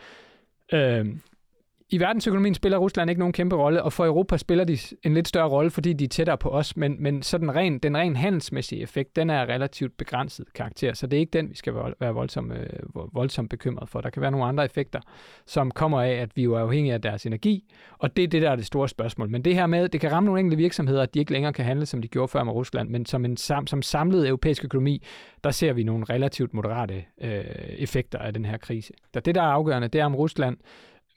øh, 0.72 1.06
i 1.90 2.00
verdensøkonomien 2.00 2.54
spiller 2.54 2.78
Rusland 2.78 3.10
ikke 3.10 3.18
nogen 3.18 3.32
kæmpe 3.32 3.56
rolle, 3.56 3.82
og 3.82 3.92
for 3.92 4.06
Europa 4.06 4.36
spiller 4.36 4.64
de 4.64 4.78
en 5.02 5.14
lidt 5.14 5.28
større 5.28 5.48
rolle, 5.48 5.70
fordi 5.70 5.92
de 5.92 6.04
er 6.04 6.08
tættere 6.08 6.38
på 6.38 6.48
os, 6.48 6.76
men, 6.76 6.96
men 7.02 7.22
så 7.22 7.38
den 7.38 7.54
ren, 7.54 7.78
den 7.78 7.96
ren 7.96 8.16
handelsmæssige 8.16 8.82
effekt, 8.82 9.16
den 9.16 9.30
er 9.30 9.42
relativt 9.42 9.96
begrænset 9.96 10.52
karakter, 10.54 10.92
så 10.92 11.06
det 11.06 11.16
er 11.16 11.20
ikke 11.20 11.30
den, 11.30 11.50
vi 11.50 11.56
skal 11.56 11.74
være 12.00 12.14
voldsomt, 12.14 12.52
øh, 12.52 13.14
voldsomt 13.14 13.50
bekymret 13.50 13.88
for. 13.88 14.00
Der 14.00 14.10
kan 14.10 14.22
være 14.22 14.30
nogle 14.30 14.46
andre 14.46 14.64
effekter, 14.64 15.00
som 15.46 15.70
kommer 15.70 16.02
af, 16.02 16.12
at 16.12 16.36
vi 16.36 16.42
jo 16.42 16.54
er 16.54 16.60
afhængige 16.60 16.94
af 16.94 17.02
deres 17.02 17.26
energi, 17.26 17.74
og 17.98 18.16
det 18.16 18.24
er 18.24 18.28
det, 18.28 18.42
der 18.42 18.50
er 18.50 18.56
det 18.56 18.66
store 18.66 18.88
spørgsmål. 18.88 19.30
Men 19.30 19.44
det 19.44 19.54
her 19.54 19.66
med, 19.66 19.88
det 19.88 20.00
kan 20.00 20.12
ramme 20.12 20.24
nogle 20.26 20.40
enkelte 20.40 20.56
virksomheder, 20.56 21.02
at 21.02 21.14
de 21.14 21.18
ikke 21.18 21.32
længere 21.32 21.52
kan 21.52 21.64
handle, 21.64 21.86
som 21.86 22.02
de 22.02 22.08
gjorde 22.08 22.28
før 22.28 22.44
med 22.44 22.52
Rusland, 22.52 22.88
men 22.88 23.06
som 23.06 23.24
en 23.24 23.36
sam, 23.36 23.66
som 23.66 23.82
samlet 23.82 24.28
europæisk 24.28 24.64
økonomi, 24.64 25.02
der 25.44 25.50
ser 25.50 25.72
vi 25.72 25.82
nogle 25.82 26.04
relativt 26.04 26.54
moderate 26.54 27.04
øh, 27.20 27.44
effekter 27.78 28.18
af 28.18 28.34
den 28.34 28.44
her 28.44 28.56
krise. 28.56 28.92
Så 29.14 29.20
det, 29.20 29.34
der 29.34 29.42
er 29.42 29.46
afgørende, 29.46 29.88
det 29.88 30.00
er 30.00 30.04
om 30.04 30.14
Rusland 30.14 30.56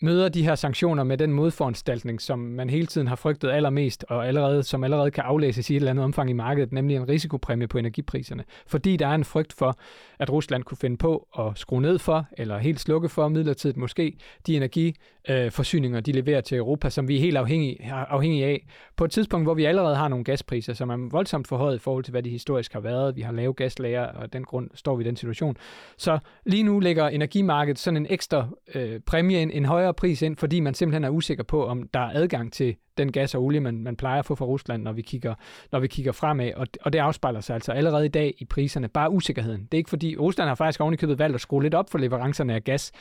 møder 0.01 0.29
de 0.29 0.43
her 0.43 0.55
sanktioner 0.55 1.03
med 1.03 1.17
den 1.17 1.33
modforanstaltning, 1.33 2.21
som 2.21 2.39
man 2.39 2.69
hele 2.69 2.87
tiden 2.87 3.07
har 3.07 3.15
frygtet 3.15 3.49
allermest, 3.49 4.05
og 4.09 4.27
allerede, 4.27 4.63
som 4.63 4.83
allerede 4.83 5.11
kan 5.11 5.23
aflæses 5.23 5.69
i 5.69 5.73
et 5.73 5.75
eller 5.75 5.89
andet 5.89 6.05
omfang 6.05 6.29
i 6.29 6.33
markedet, 6.33 6.71
nemlig 6.71 6.95
en 6.95 7.09
risikopræmie 7.09 7.67
på 7.67 7.77
energipriserne. 7.77 8.43
Fordi 8.67 8.97
der 8.97 9.07
er 9.07 9.15
en 9.15 9.23
frygt 9.23 9.53
for, 9.53 9.77
at 10.19 10.29
Rusland 10.29 10.63
kunne 10.63 10.77
finde 10.77 10.97
på 10.97 11.27
at 11.39 11.45
skrue 11.55 11.81
ned 11.81 11.99
for, 11.99 12.25
eller 12.37 12.57
helt 12.57 12.79
slukke 12.79 13.09
for 13.09 13.27
midlertidigt 13.27 13.77
måske, 13.77 14.17
de 14.47 14.55
energi 14.55 14.95
Øh, 15.29 15.51
forsyninger 15.51 15.99
de 15.99 16.11
leverer 16.11 16.41
til 16.41 16.57
Europa, 16.57 16.89
som 16.89 17.07
vi 17.07 17.15
er 17.15 17.19
helt 17.19 17.37
afhængige, 17.37 17.91
afhængige 17.91 18.45
af. 18.45 18.65
På 18.97 19.05
et 19.05 19.11
tidspunkt, 19.11 19.45
hvor 19.45 19.53
vi 19.53 19.65
allerede 19.65 19.95
har 19.95 20.07
nogle 20.07 20.25
gaspriser, 20.25 20.73
som 20.73 20.89
er 20.89 21.09
voldsomt 21.11 21.47
forhøjet 21.47 21.75
i 21.75 21.79
forhold 21.79 22.03
til, 22.03 22.11
hvad 22.11 22.23
de 22.23 22.29
historisk 22.29 22.73
har 22.73 22.79
været. 22.79 23.15
Vi 23.15 23.21
har 23.21 23.31
lave 23.31 23.53
gaslager, 23.53 24.03
og 24.03 24.23
af 24.23 24.29
den 24.29 24.43
grund 24.43 24.69
står 24.73 24.95
vi 24.95 25.03
i 25.03 25.07
den 25.07 25.15
situation. 25.15 25.57
Så 25.97 26.19
lige 26.45 26.63
nu 26.63 26.79
lægger 26.79 27.07
energimarkedet 27.07 27.79
sådan 27.79 27.97
en 27.97 28.07
ekstra 28.09 28.47
øh, 28.75 28.99
præmie, 28.99 29.41
en, 29.41 29.51
en 29.51 29.65
højere 29.65 29.93
pris 29.93 30.21
ind, 30.21 30.35
fordi 30.35 30.59
man 30.59 30.73
simpelthen 30.73 31.03
er 31.03 31.09
usikker 31.09 31.43
på, 31.43 31.65
om 31.65 31.87
der 31.93 31.99
er 31.99 32.11
adgang 32.13 32.53
til 32.53 32.75
den 32.97 33.11
gas 33.11 33.35
og 33.35 33.43
olie, 33.43 33.59
man, 33.59 33.83
man 33.83 33.95
plejer 33.95 34.19
at 34.19 34.25
få 34.25 34.35
fra 34.35 34.45
Rusland, 34.45 34.83
når 34.83 34.91
vi 34.91 35.01
kigger, 35.01 35.35
når 35.71 35.79
vi 35.79 35.87
kigger 35.87 36.11
fremad. 36.11 36.53
Og, 36.53 36.67
og 36.81 36.93
det 36.93 36.99
afspejler 36.99 37.41
sig 37.41 37.53
altså 37.53 37.71
allerede 37.71 38.05
i 38.05 38.09
dag 38.09 38.33
i 38.37 38.45
priserne. 38.45 38.87
Bare 38.87 39.11
usikkerheden. 39.11 39.61
Det 39.61 39.73
er 39.73 39.77
ikke 39.77 39.89
fordi, 39.89 40.17
Rusland 40.17 40.47
har 40.47 40.55
faktisk 40.55 40.81
ovenikøbet 40.81 41.19
valgt 41.19 41.35
at 41.35 41.41
skrue 41.41 41.63
lidt 41.63 41.73
op 41.73 41.89
for 41.89 41.97
leverancerne 41.97 42.53
af 42.53 42.63
gas, 42.63 42.91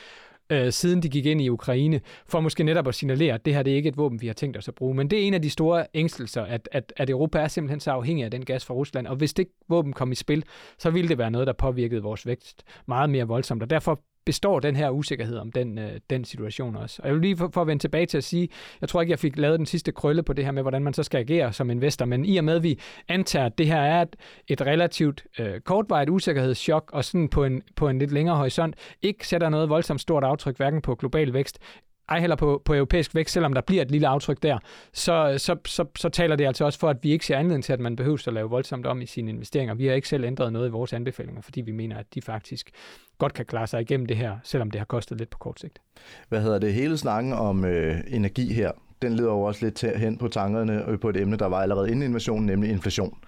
øh, 0.50 0.72
siden 0.72 1.02
de 1.02 1.08
gik 1.08 1.26
ind 1.26 1.40
i 1.40 1.48
Ukraine, 1.48 2.00
for 2.26 2.40
måske 2.40 2.64
netop 2.64 2.88
at 2.88 2.94
signalere, 2.94 3.34
at 3.34 3.44
det 3.44 3.54
her 3.54 3.62
det 3.62 3.72
er 3.72 3.76
ikke 3.76 3.88
et 3.88 3.96
våben, 3.96 4.20
vi 4.20 4.26
har 4.26 4.34
tænkt 4.34 4.56
os 4.56 4.68
at 4.68 4.74
bruge. 4.74 4.94
Men 4.94 5.10
det 5.10 5.22
er 5.22 5.26
en 5.26 5.34
af 5.34 5.42
de 5.42 5.50
store 5.50 5.86
ængstelser, 5.94 6.42
at, 6.42 6.68
at, 6.72 6.92
at 6.96 7.10
Europa 7.10 7.38
er 7.38 7.48
simpelthen 7.48 7.80
så 7.80 7.90
afhængig 7.90 8.24
af 8.24 8.30
den 8.30 8.44
gas 8.44 8.64
fra 8.64 8.74
Rusland, 8.74 9.06
og 9.06 9.16
hvis 9.16 9.34
det 9.34 9.46
våben 9.68 9.92
kom 9.92 10.12
i 10.12 10.14
spil, 10.14 10.44
så 10.78 10.90
ville 10.90 11.08
det 11.08 11.18
være 11.18 11.30
noget, 11.30 11.46
der 11.46 11.52
påvirkede 11.52 12.02
vores 12.02 12.26
vækst 12.26 12.64
meget 12.86 13.10
mere 13.10 13.24
voldsomt, 13.24 13.62
og 13.62 13.70
derfor 13.70 14.00
består 14.30 14.60
den 14.60 14.76
her 14.76 14.90
usikkerhed 14.90 15.38
om 15.38 15.52
den, 15.52 15.78
øh, 15.78 15.90
den 16.10 16.24
situation 16.24 16.76
også. 16.76 17.02
Og 17.02 17.08
jeg 17.08 17.14
vil 17.14 17.22
lige 17.22 17.36
for, 17.36 17.50
for 17.54 17.60
at 17.60 17.66
vende 17.66 17.82
tilbage 17.82 18.06
til 18.06 18.18
at 18.18 18.24
sige, 18.24 18.48
jeg 18.80 18.88
tror 18.88 19.00
ikke, 19.00 19.10
jeg 19.10 19.18
fik 19.18 19.38
lavet 19.38 19.58
den 19.58 19.66
sidste 19.66 19.92
krølle 19.92 20.22
på 20.22 20.32
det 20.32 20.44
her 20.44 20.52
med, 20.52 20.62
hvordan 20.62 20.82
man 20.82 20.94
så 20.94 21.02
skal 21.02 21.18
agere 21.18 21.52
som 21.52 21.70
investor, 21.70 22.04
men 22.04 22.24
i 22.24 22.36
og 22.36 22.44
med, 22.44 22.56
at 22.56 22.62
vi 22.62 22.78
antager, 23.08 23.46
at 23.46 23.58
det 23.58 23.66
her 23.66 23.80
er 23.80 24.02
et, 24.02 24.16
et 24.48 24.60
relativt 24.60 25.24
øh, 25.38 25.60
kortvarigt 25.60 26.10
usikkerhedschok, 26.10 26.90
og 26.92 27.04
sådan 27.04 27.28
på 27.28 27.44
en, 27.44 27.62
på 27.76 27.88
en 27.88 27.98
lidt 27.98 28.12
længere 28.12 28.36
horisont, 28.36 28.74
ikke 29.02 29.28
sætter 29.28 29.48
noget 29.48 29.68
voldsomt 29.68 30.00
stort 30.00 30.24
aftryk, 30.24 30.56
hverken 30.56 30.82
på 30.82 30.94
global 30.94 31.32
vækst 31.32 31.58
ej 32.10 32.20
heller 32.20 32.36
på, 32.36 32.62
på 32.64 32.74
europæisk 32.74 33.14
vækst, 33.14 33.32
selvom 33.32 33.54
der 33.54 33.60
bliver 33.60 33.82
et 33.82 33.90
lille 33.90 34.08
aftryk 34.08 34.42
der, 34.42 34.58
så, 34.92 35.34
så, 35.38 35.56
så, 35.66 35.84
så 35.96 36.08
taler 36.08 36.36
det 36.36 36.46
altså 36.46 36.64
også 36.64 36.78
for, 36.78 36.88
at 36.88 36.96
vi 37.02 37.10
ikke 37.10 37.26
ser 37.26 37.36
anledning 37.36 37.64
til, 37.64 37.72
at 37.72 37.80
man 37.80 37.96
behøver 37.96 38.24
at 38.26 38.34
lave 38.34 38.50
voldsomt 38.50 38.86
om 38.86 39.02
i 39.02 39.06
sine 39.06 39.30
investeringer. 39.30 39.74
Vi 39.74 39.86
har 39.86 39.94
ikke 39.94 40.08
selv 40.08 40.24
ændret 40.24 40.52
noget 40.52 40.68
i 40.68 40.70
vores 40.70 40.92
anbefalinger, 40.92 41.42
fordi 41.42 41.60
vi 41.60 41.72
mener, 41.72 41.96
at 41.96 42.06
de 42.14 42.22
faktisk 42.22 42.70
godt 43.18 43.34
kan 43.34 43.46
klare 43.46 43.66
sig 43.66 43.80
igennem 43.80 44.06
det 44.06 44.16
her, 44.16 44.36
selvom 44.44 44.70
det 44.70 44.80
har 44.80 44.86
kostet 44.86 45.18
lidt 45.18 45.30
på 45.30 45.38
kort 45.38 45.60
sigt. 45.60 45.78
Hvad 46.28 46.40
hedder 46.42 46.58
det? 46.58 46.74
Hele 46.74 46.98
snakken 46.98 47.32
om 47.32 47.64
øh, 47.64 47.96
energi 48.08 48.52
her, 48.52 48.70
den 49.02 49.12
leder 49.12 49.30
jo 49.30 49.40
også 49.40 49.64
lidt 49.64 49.98
hen 49.98 50.18
på 50.18 50.28
tankerne 50.28 50.88
øh, 50.88 51.00
på 51.00 51.08
et 51.08 51.16
emne, 51.16 51.36
der 51.36 51.46
var 51.46 51.62
allerede 51.62 51.90
inden 51.90 52.02
invasionen, 52.02 52.46
nemlig 52.46 52.70
inflation. 52.70 53.18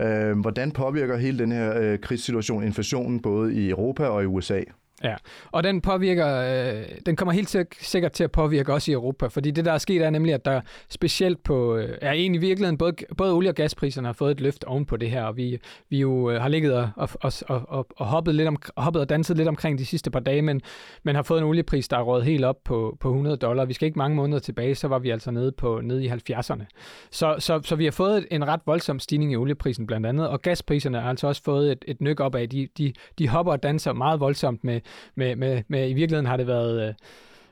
Øh, 0.00 0.40
hvordan 0.40 0.70
påvirker 0.72 1.16
hele 1.16 1.38
den 1.38 1.52
her 1.52 1.78
øh, 1.78 1.98
krigssituation 1.98 2.64
inflationen 2.64 3.20
både 3.20 3.54
i 3.54 3.70
Europa 3.70 4.06
og 4.06 4.22
i 4.22 4.26
USA? 4.26 4.60
Ja, 5.04 5.14
og 5.52 5.64
den 5.64 5.80
påvirker, 5.80 6.36
øh, 6.36 6.84
den 7.06 7.16
kommer 7.16 7.32
helt 7.32 7.56
sikkert 7.80 8.12
til 8.12 8.24
at 8.24 8.32
påvirke 8.32 8.72
også 8.72 8.90
i 8.90 8.94
Europa, 8.94 9.26
fordi 9.26 9.50
det, 9.50 9.64
der 9.64 9.72
er 9.72 9.78
sket, 9.78 10.02
er 10.02 10.10
nemlig, 10.10 10.34
at 10.34 10.44
der 10.44 10.60
specielt 10.88 11.42
på, 11.42 11.76
øh, 11.76 11.98
er 12.00 12.12
egentlig 12.12 12.38
i 12.38 12.46
virkeligheden, 12.46 12.78
både, 12.78 12.94
både 13.16 13.32
olie- 13.32 13.50
og 13.50 13.54
gaspriserne 13.54 14.08
har 14.08 14.12
fået 14.12 14.30
et 14.30 14.40
løft 14.40 14.64
oven 14.64 14.86
på 14.86 14.96
det 14.96 15.10
her, 15.10 15.24
og 15.24 15.36
vi, 15.36 15.58
vi 15.90 15.98
jo 15.98 16.30
øh, 16.30 16.40
har 16.40 16.48
ligget 16.48 16.74
og, 16.74 16.90
og, 16.96 17.32
og, 17.48 17.62
og, 17.68 17.86
og 17.96 18.06
hoppet, 18.06 18.34
lidt 18.34 18.48
om, 18.48 18.56
hoppet 18.76 19.02
og 19.02 19.08
danset 19.08 19.36
lidt 19.36 19.48
omkring 19.48 19.78
de 19.78 19.86
sidste 19.86 20.10
par 20.10 20.20
dage, 20.20 20.42
men, 20.42 20.60
men 21.02 21.14
har 21.16 21.22
fået 21.22 21.38
en 21.38 21.44
oliepris, 21.44 21.88
der 21.88 21.96
er 21.96 22.02
rådet 22.02 22.24
helt 22.24 22.44
op 22.44 22.56
på, 22.64 22.96
på 23.00 23.08
100 23.08 23.36
dollar. 23.36 23.64
Vi 23.64 23.72
skal 23.72 23.86
ikke 23.86 23.98
mange 23.98 24.16
måneder 24.16 24.38
tilbage, 24.38 24.74
så 24.74 24.88
var 24.88 24.98
vi 24.98 25.10
altså 25.10 25.30
nede, 25.30 25.52
på, 25.52 25.80
nede 25.82 26.04
i 26.04 26.08
70'erne. 26.08 26.64
Så, 27.10 27.36
så, 27.38 27.60
så 27.64 27.76
vi 27.76 27.84
har 27.84 27.92
fået 27.92 28.26
en 28.30 28.48
ret 28.48 28.60
voldsom 28.66 28.98
stigning 28.98 29.32
i 29.32 29.36
olieprisen 29.36 29.86
blandt 29.86 30.06
andet, 30.06 30.28
og 30.28 30.42
gaspriserne 30.42 31.00
har 31.00 31.08
altså 31.08 31.26
også 31.26 31.42
fået 31.42 31.72
et, 31.72 31.84
et 31.88 32.00
nyk 32.00 32.20
op 32.20 32.34
af. 32.34 32.48
De, 32.48 32.68
de, 32.78 32.92
de 33.18 33.28
hopper 33.28 33.52
og 33.52 33.62
danser 33.62 33.92
meget 33.92 34.20
voldsomt 34.20 34.64
med 34.64 34.80
med, 35.14 35.36
med, 35.36 35.62
med 35.68 35.90
i 35.90 35.92
virkeligheden 35.92 36.26
har 36.26 36.36
det 36.36 36.46
været 36.46 36.88
øh, 36.88 36.94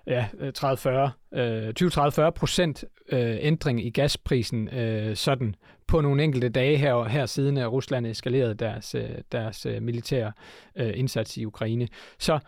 ja, 0.06 0.26
30-40, 0.58 1.38
øh, 1.38 1.72
20-30-40 1.80 2.20
øh, 2.20 2.32
procent 2.32 2.84
øh, 3.08 3.37
ændring 3.40 3.87
i 3.87 3.90
gasprisen 3.90 4.68
øh, 4.68 5.16
sådan 5.16 5.54
på 5.87 6.00
nogle 6.00 6.25
enkelte 6.25 6.49
dage 6.49 6.76
her, 6.76 7.04
her 7.04 7.26
siden 7.26 7.56
at 7.56 7.72
Rusland 7.72 8.06
eskalerede 8.06 8.54
deres, 8.54 8.94
øh, 8.94 9.11
deres 9.32 9.66
øh, 9.66 9.82
militære 9.82 10.32
øh, 10.76 10.92
indsats 10.94 11.37
i 11.37 11.44
Ukraine. 11.44 11.88
Så 12.18 12.38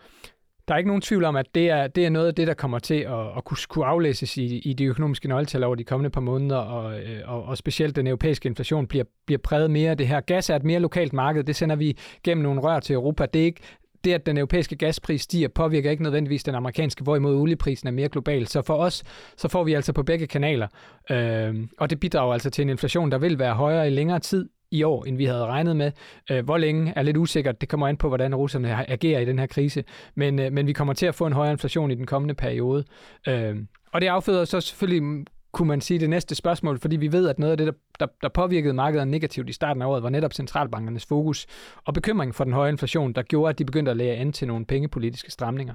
der 0.67 0.73
er 0.73 0.77
ikke 0.77 0.87
nogen 0.87 1.01
tvivl 1.01 1.23
om, 1.23 1.35
at 1.35 1.55
det 1.55 1.69
er, 1.69 1.87
det 1.87 2.05
er 2.05 2.09
noget 2.09 2.27
af 2.27 2.35
det, 2.35 2.47
der 2.47 2.53
kommer 2.53 2.79
til 2.79 2.95
at, 2.95 3.37
at 3.37 3.43
kunne, 3.43 3.57
kunne 3.69 3.85
aflæses 3.85 4.37
i, 4.37 4.57
i 4.57 4.73
de 4.73 4.85
økonomiske 4.85 5.27
nøgletal 5.27 5.63
over 5.63 5.75
de 5.75 5.83
kommende 5.83 6.09
par 6.09 6.21
måneder, 6.21 6.57
og, 6.57 6.99
øh, 6.99 7.21
og, 7.25 7.43
og 7.43 7.57
specielt 7.57 7.95
den 7.95 8.07
europæiske 8.07 8.47
inflation 8.47 8.87
bliver, 8.87 9.05
bliver 9.25 9.39
præget 9.39 9.71
mere 9.71 9.91
af 9.91 9.97
det 9.97 10.07
her. 10.07 10.21
Gas 10.21 10.49
er 10.49 10.55
et 10.55 10.63
mere 10.63 10.79
lokalt 10.79 11.13
marked, 11.13 11.43
det 11.43 11.55
sender 11.55 11.75
vi 11.75 11.97
gennem 12.23 12.43
nogle 12.43 12.61
rør 12.61 12.79
til 12.79 12.93
Europa. 12.93 13.25
Det 13.25 13.41
er 13.41 13.45
ikke 13.45 13.61
det, 14.05 14.13
at 14.13 14.25
den 14.25 14.37
europæiske 14.37 14.75
gaspris 14.75 15.21
stiger, 15.21 15.47
påvirker 15.47 15.91
ikke 15.91 16.03
nødvendigvis 16.03 16.43
den 16.43 16.55
amerikanske, 16.55 17.03
hvorimod 17.03 17.35
olieprisen 17.35 17.87
er 17.87 17.91
mere 17.91 18.09
global. 18.09 18.47
Så 18.47 18.61
for 18.61 18.75
os, 18.75 19.03
så 19.37 19.47
får 19.47 19.63
vi 19.63 19.73
altså 19.73 19.93
på 19.93 20.03
begge 20.03 20.27
kanaler, 20.27 20.67
øh, 21.11 21.55
og 21.77 21.89
det 21.89 21.99
bidrager 21.99 22.33
altså 22.33 22.49
til 22.49 22.61
en 22.61 22.69
inflation, 22.69 23.11
der 23.11 23.17
vil 23.17 23.39
være 23.39 23.53
højere 23.53 23.87
i 23.87 23.89
længere 23.89 24.19
tid 24.19 24.49
i 24.71 24.83
år, 24.83 25.05
end 25.05 25.17
vi 25.17 25.25
havde 25.25 25.45
regnet 25.45 25.75
med. 25.75 25.91
Øh, 26.31 26.45
hvor 26.45 26.57
længe 26.57 26.93
er 26.95 27.01
lidt 27.01 27.17
usikkert. 27.17 27.61
Det 27.61 27.69
kommer 27.69 27.87
an 27.87 27.97
på, 27.97 28.07
hvordan 28.07 28.35
russerne 28.35 28.89
agerer 28.89 29.19
i 29.19 29.25
den 29.25 29.39
her 29.39 29.45
krise. 29.45 29.83
Men, 30.15 30.39
øh, 30.39 30.51
men 30.51 30.67
vi 30.67 30.73
kommer 30.73 30.93
til 30.93 31.05
at 31.05 31.15
få 31.15 31.25
en 31.25 31.33
højere 31.33 31.51
inflation 31.51 31.91
i 31.91 31.95
den 31.95 32.05
kommende 32.05 32.33
periode. 32.33 32.83
Øh, 33.27 33.55
og 33.93 34.01
det 34.01 34.07
afføder 34.07 34.45
så 34.45 34.61
selvfølgelig 34.61 35.25
kunne 35.55 35.67
man 35.67 35.81
sige, 35.81 35.99
det 35.99 36.09
næste 36.09 36.35
spørgsmål, 36.35 36.79
fordi 36.79 36.95
vi 36.95 37.11
ved, 37.11 37.29
at 37.29 37.39
noget 37.39 37.51
af 37.51 37.57
det, 37.57 37.67
der, 37.67 37.73
der, 37.99 38.07
der 38.21 38.29
påvirkede 38.29 38.73
markedet 38.73 39.07
negativt 39.07 39.49
i 39.49 39.53
starten 39.53 39.81
af 39.81 39.85
året, 39.85 40.03
var 40.03 40.09
netop 40.09 40.33
centralbankernes 40.33 41.05
fokus 41.05 41.45
og 41.85 41.93
bekymring 41.93 42.35
for 42.35 42.43
den 42.43 42.53
høje 42.53 42.71
inflation, 42.71 43.13
der 43.13 43.21
gjorde, 43.21 43.49
at 43.49 43.59
de 43.59 43.65
begyndte 43.65 43.91
at 43.91 43.97
lægge 43.97 44.13
an 44.13 44.31
til 44.31 44.47
nogle 44.47 44.65
pengepolitiske 44.65 45.31
stramninger. 45.31 45.73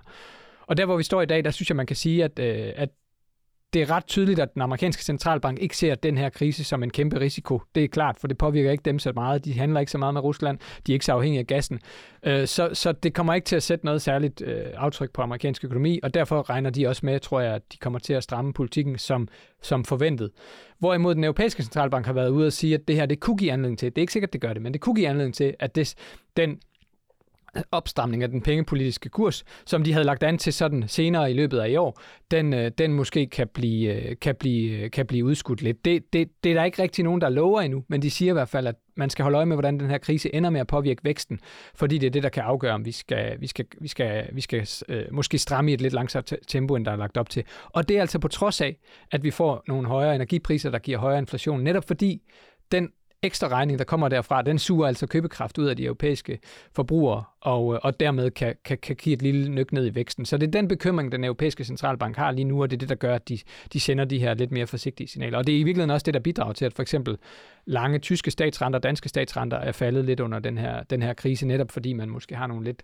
Og 0.66 0.76
der, 0.76 0.87
hvor 0.87 0.96
vi 0.96 1.02
står 1.02 1.22
i 1.22 1.26
dag, 1.26 1.44
der 1.44 1.50
synes 1.50 1.70
jeg, 1.70 1.76
man 1.76 1.87
kan 1.87 1.96
sige, 1.96 2.25
at, 2.25 2.38
øh, 2.38 2.72
at 2.76 2.88
det 3.72 3.82
er 3.82 3.90
ret 3.90 4.06
tydeligt, 4.06 4.40
at 4.40 4.54
den 4.54 4.62
amerikanske 4.62 5.04
centralbank 5.04 5.58
ikke 5.58 5.76
ser 5.76 5.94
den 5.94 6.18
her 6.18 6.28
krise 6.28 6.64
som 6.64 6.82
en 6.82 6.90
kæmpe 6.90 7.20
risiko. 7.20 7.62
Det 7.74 7.84
er 7.84 7.88
klart, 7.88 8.16
for 8.20 8.28
det 8.28 8.38
påvirker 8.38 8.70
ikke 8.70 8.82
dem 8.82 8.98
så 8.98 9.12
meget. 9.12 9.44
De 9.44 9.58
handler 9.58 9.80
ikke 9.80 9.92
så 9.92 9.98
meget 9.98 10.14
med 10.14 10.22
Rusland. 10.22 10.58
De 10.86 10.92
er 10.92 10.94
ikke 10.94 11.04
så 11.04 11.12
afhængige 11.12 11.40
af 11.40 11.46
gassen. 11.46 11.80
Øh, 12.22 12.46
så, 12.46 12.70
så 12.72 12.92
det 12.92 13.14
kommer 13.14 13.34
ikke 13.34 13.44
til 13.44 13.56
at 13.56 13.62
sætte 13.62 13.84
noget 13.84 14.02
særligt 14.02 14.42
øh, 14.42 14.64
aftryk 14.76 15.10
på 15.12 15.22
amerikansk 15.22 15.64
økonomi, 15.64 16.00
og 16.02 16.14
derfor 16.14 16.50
regner 16.50 16.70
de 16.70 16.86
også 16.86 17.06
med, 17.06 17.20
tror 17.20 17.40
jeg, 17.40 17.54
at 17.54 17.62
de 17.72 17.78
kommer 17.78 17.98
til 17.98 18.12
at 18.12 18.22
stramme 18.22 18.52
politikken 18.52 18.98
som, 18.98 19.28
som 19.62 19.84
forventet. 19.84 20.30
Hvorimod 20.78 21.14
den 21.14 21.24
europæiske 21.24 21.62
centralbank 21.62 22.06
har 22.06 22.12
været 22.12 22.28
ude 22.28 22.46
og 22.46 22.52
sige, 22.52 22.74
at 22.74 22.88
det 22.88 22.96
her 22.96 23.06
det 23.06 23.20
kunne 23.20 23.36
give 23.36 23.52
anledning 23.52 23.78
til, 23.78 23.90
det 23.90 23.98
er 23.98 24.02
ikke 24.02 24.12
sikkert, 24.12 24.32
det 24.32 24.40
gør 24.40 24.52
det, 24.52 24.62
men 24.62 24.72
det 24.72 24.80
kunne 24.80 24.94
give 24.94 25.08
anledning 25.08 25.34
til, 25.34 25.54
at 25.58 25.74
det, 25.74 25.94
den 26.36 26.58
opstramning 27.73 28.23
af 28.23 28.28
den 28.28 28.42
pengepolitiske 28.42 29.09
kurs, 29.09 29.45
som 29.66 29.85
de 29.85 29.92
havde 29.92 30.04
lagt 30.04 30.23
an 30.23 30.38
til 30.38 30.52
sådan 30.52 30.85
senere 30.87 31.30
i 31.30 31.35
løbet 31.35 31.59
af 31.59 31.69
i 31.69 31.76
år, 31.76 32.00
den, 32.30 32.54
øh, 32.54 32.71
den 32.78 32.92
måske 32.92 33.26
kan 33.26 33.49
blive, 33.54 33.95
øh, 33.95 34.16
kan, 34.21 34.35
blive, 34.35 34.78
øh, 34.78 34.90
kan 34.90 35.07
blive 35.07 35.25
udskudt 35.25 35.62
lidt. 35.62 35.85
Det, 35.85 36.12
det, 36.12 36.28
det 36.45 36.50
er 36.50 36.54
der 36.54 36.64
ikke 36.64 36.83
rigtig 36.83 37.04
nogen, 37.04 37.21
der 37.21 37.28
lover 37.28 37.61
endnu, 37.61 37.85
men 37.88 38.02
de 38.02 38.11
siger 38.11 38.33
i 38.33 38.35
hvert 38.35 38.49
fald, 38.49 38.66
at 38.66 38.75
man 38.97 39.11
skal 39.11 39.23
holde 39.23 39.37
øje 39.37 39.47
med, 39.47 39.57
hvordan 39.57 39.80
den 39.80 39.90
her 39.90 39.99
krise 39.99 40.35
ender 40.35 40.50
med 40.50 40.61
at 40.61 40.66
påvirke 40.66 41.04
væksten, 41.04 41.40
fordi 41.75 41.99
det 41.99 42.07
er 42.07 42.11
det, 42.11 42.23
der 42.23 42.28
kan 42.28 42.42
afgøre, 42.42 42.73
om 42.73 42.85
vi 42.85 42.92
skal, 42.92 43.40
vi 43.40 43.47
skal, 43.47 43.66
vi 43.80 43.88
skal, 43.88 44.28
vi 44.33 44.40
skal 44.40 44.69
øh, 44.88 45.04
måske 45.12 45.38
stramme 45.38 45.71
i 45.71 45.75
et 45.75 45.80
lidt 45.80 45.92
langsomt 45.92 46.33
tempo, 46.49 46.75
end 46.75 46.85
der 46.85 46.92
er 46.92 46.97
lagt 46.97 47.16
op 47.16 47.30
til. 47.30 47.45
Og 47.64 47.88
det 47.88 47.97
er 47.97 48.00
altså 48.00 48.19
på 48.19 48.28
trods 48.28 48.61
af, 48.61 48.76
at 49.12 49.23
vi 49.23 49.30
får 49.30 49.62
nogle 49.69 49.88
højere 49.88 50.14
energipriser, 50.14 50.71
der 50.71 50.78
giver 50.78 50.99
højere 50.99 51.19
inflation, 51.19 51.61
netop 51.61 51.85
fordi 51.87 52.23
den 52.73 52.90
ekstra 53.22 53.48
regning, 53.48 53.78
der 53.78 53.84
kommer 53.84 54.08
derfra, 54.08 54.42
den 54.42 54.58
suger 54.58 54.86
altså 54.86 55.06
købekraft 55.06 55.58
ud 55.58 55.66
af 55.66 55.76
de 55.76 55.84
europæiske 55.84 56.38
forbrugere, 56.72 57.24
og, 57.40 57.74
øh, 57.74 57.80
og 57.82 58.00
dermed 58.00 58.30
kan, 58.30 58.54
kan, 58.64 58.78
kan 58.78 58.96
give 58.96 59.12
et 59.12 59.22
lille 59.22 59.48
nyk 59.48 59.72
ned 59.72 59.86
i 59.86 59.94
væksten. 59.94 60.24
Så 60.24 60.36
det 60.38 60.46
er 60.46 60.50
den 60.50 60.68
bekymring, 60.68 61.12
den 61.12 61.24
europæiske 61.24 61.64
centralbank 61.64 62.16
har 62.16 62.30
lige 62.30 62.44
nu, 62.44 62.62
og 62.62 62.70
det 62.70 62.76
er 62.76 62.78
det, 62.78 62.88
der 62.88 62.94
gør, 62.94 63.14
at 63.14 63.28
de, 63.28 63.38
de 63.72 63.80
sender 63.80 64.04
de 64.04 64.18
her 64.18 64.34
lidt 64.34 64.52
mere 64.52 64.66
forsigtige 64.66 65.08
signaler. 65.08 65.38
Og 65.38 65.46
det 65.46 65.54
er 65.54 65.58
i 65.58 65.62
virkeligheden 65.62 65.90
også 65.90 66.04
det, 66.04 66.14
der 66.14 66.20
bidrager 66.20 66.52
til, 66.52 66.64
at 66.64 66.74
for 66.74 66.82
eksempel 66.82 67.18
lange 67.64 67.98
tyske 67.98 68.30
statsrenter, 68.30 68.78
danske 68.78 69.08
statsrenter 69.08 69.56
er 69.56 69.72
faldet 69.72 70.04
lidt 70.04 70.20
under 70.20 70.38
den 70.38 70.58
her, 70.58 70.82
den 70.82 71.02
her 71.02 71.14
krise, 71.14 71.46
netop 71.46 71.70
fordi 71.70 71.92
man 71.92 72.10
måske 72.10 72.36
har 72.36 72.46
nogle 72.46 72.64
lidt 72.64 72.82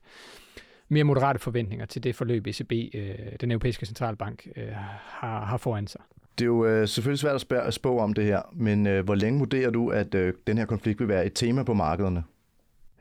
mere 0.88 1.04
moderate 1.04 1.38
forventninger 1.38 1.86
til 1.86 2.04
det 2.04 2.14
forløb, 2.14 2.46
ECB, 2.46 2.72
øh, 2.94 3.14
den 3.40 3.50
europæiske 3.50 3.86
centralbank, 3.86 4.48
øh, 4.56 4.68
har, 5.04 5.44
har 5.44 5.56
foran 5.56 5.86
sig. 5.86 6.00
Det 6.38 6.44
er 6.44 6.46
jo 6.46 6.66
øh, 6.66 6.88
selvfølgelig 6.88 7.18
svært 7.18 7.66
at, 7.66 7.74
spå 7.74 7.98
om 7.98 8.12
det 8.12 8.24
her, 8.24 8.42
men 8.52 8.86
øh, 8.86 9.04
hvor 9.04 9.14
længe 9.14 9.38
vurderer 9.38 9.70
du, 9.70 9.88
at 9.88 10.14
øh, 10.14 10.34
den 10.46 10.58
her 10.58 10.64
konflikt 10.64 11.00
vil 11.00 11.08
være 11.08 11.26
et 11.26 11.32
tema 11.34 11.62
på 11.62 11.74
markederne? 11.74 12.24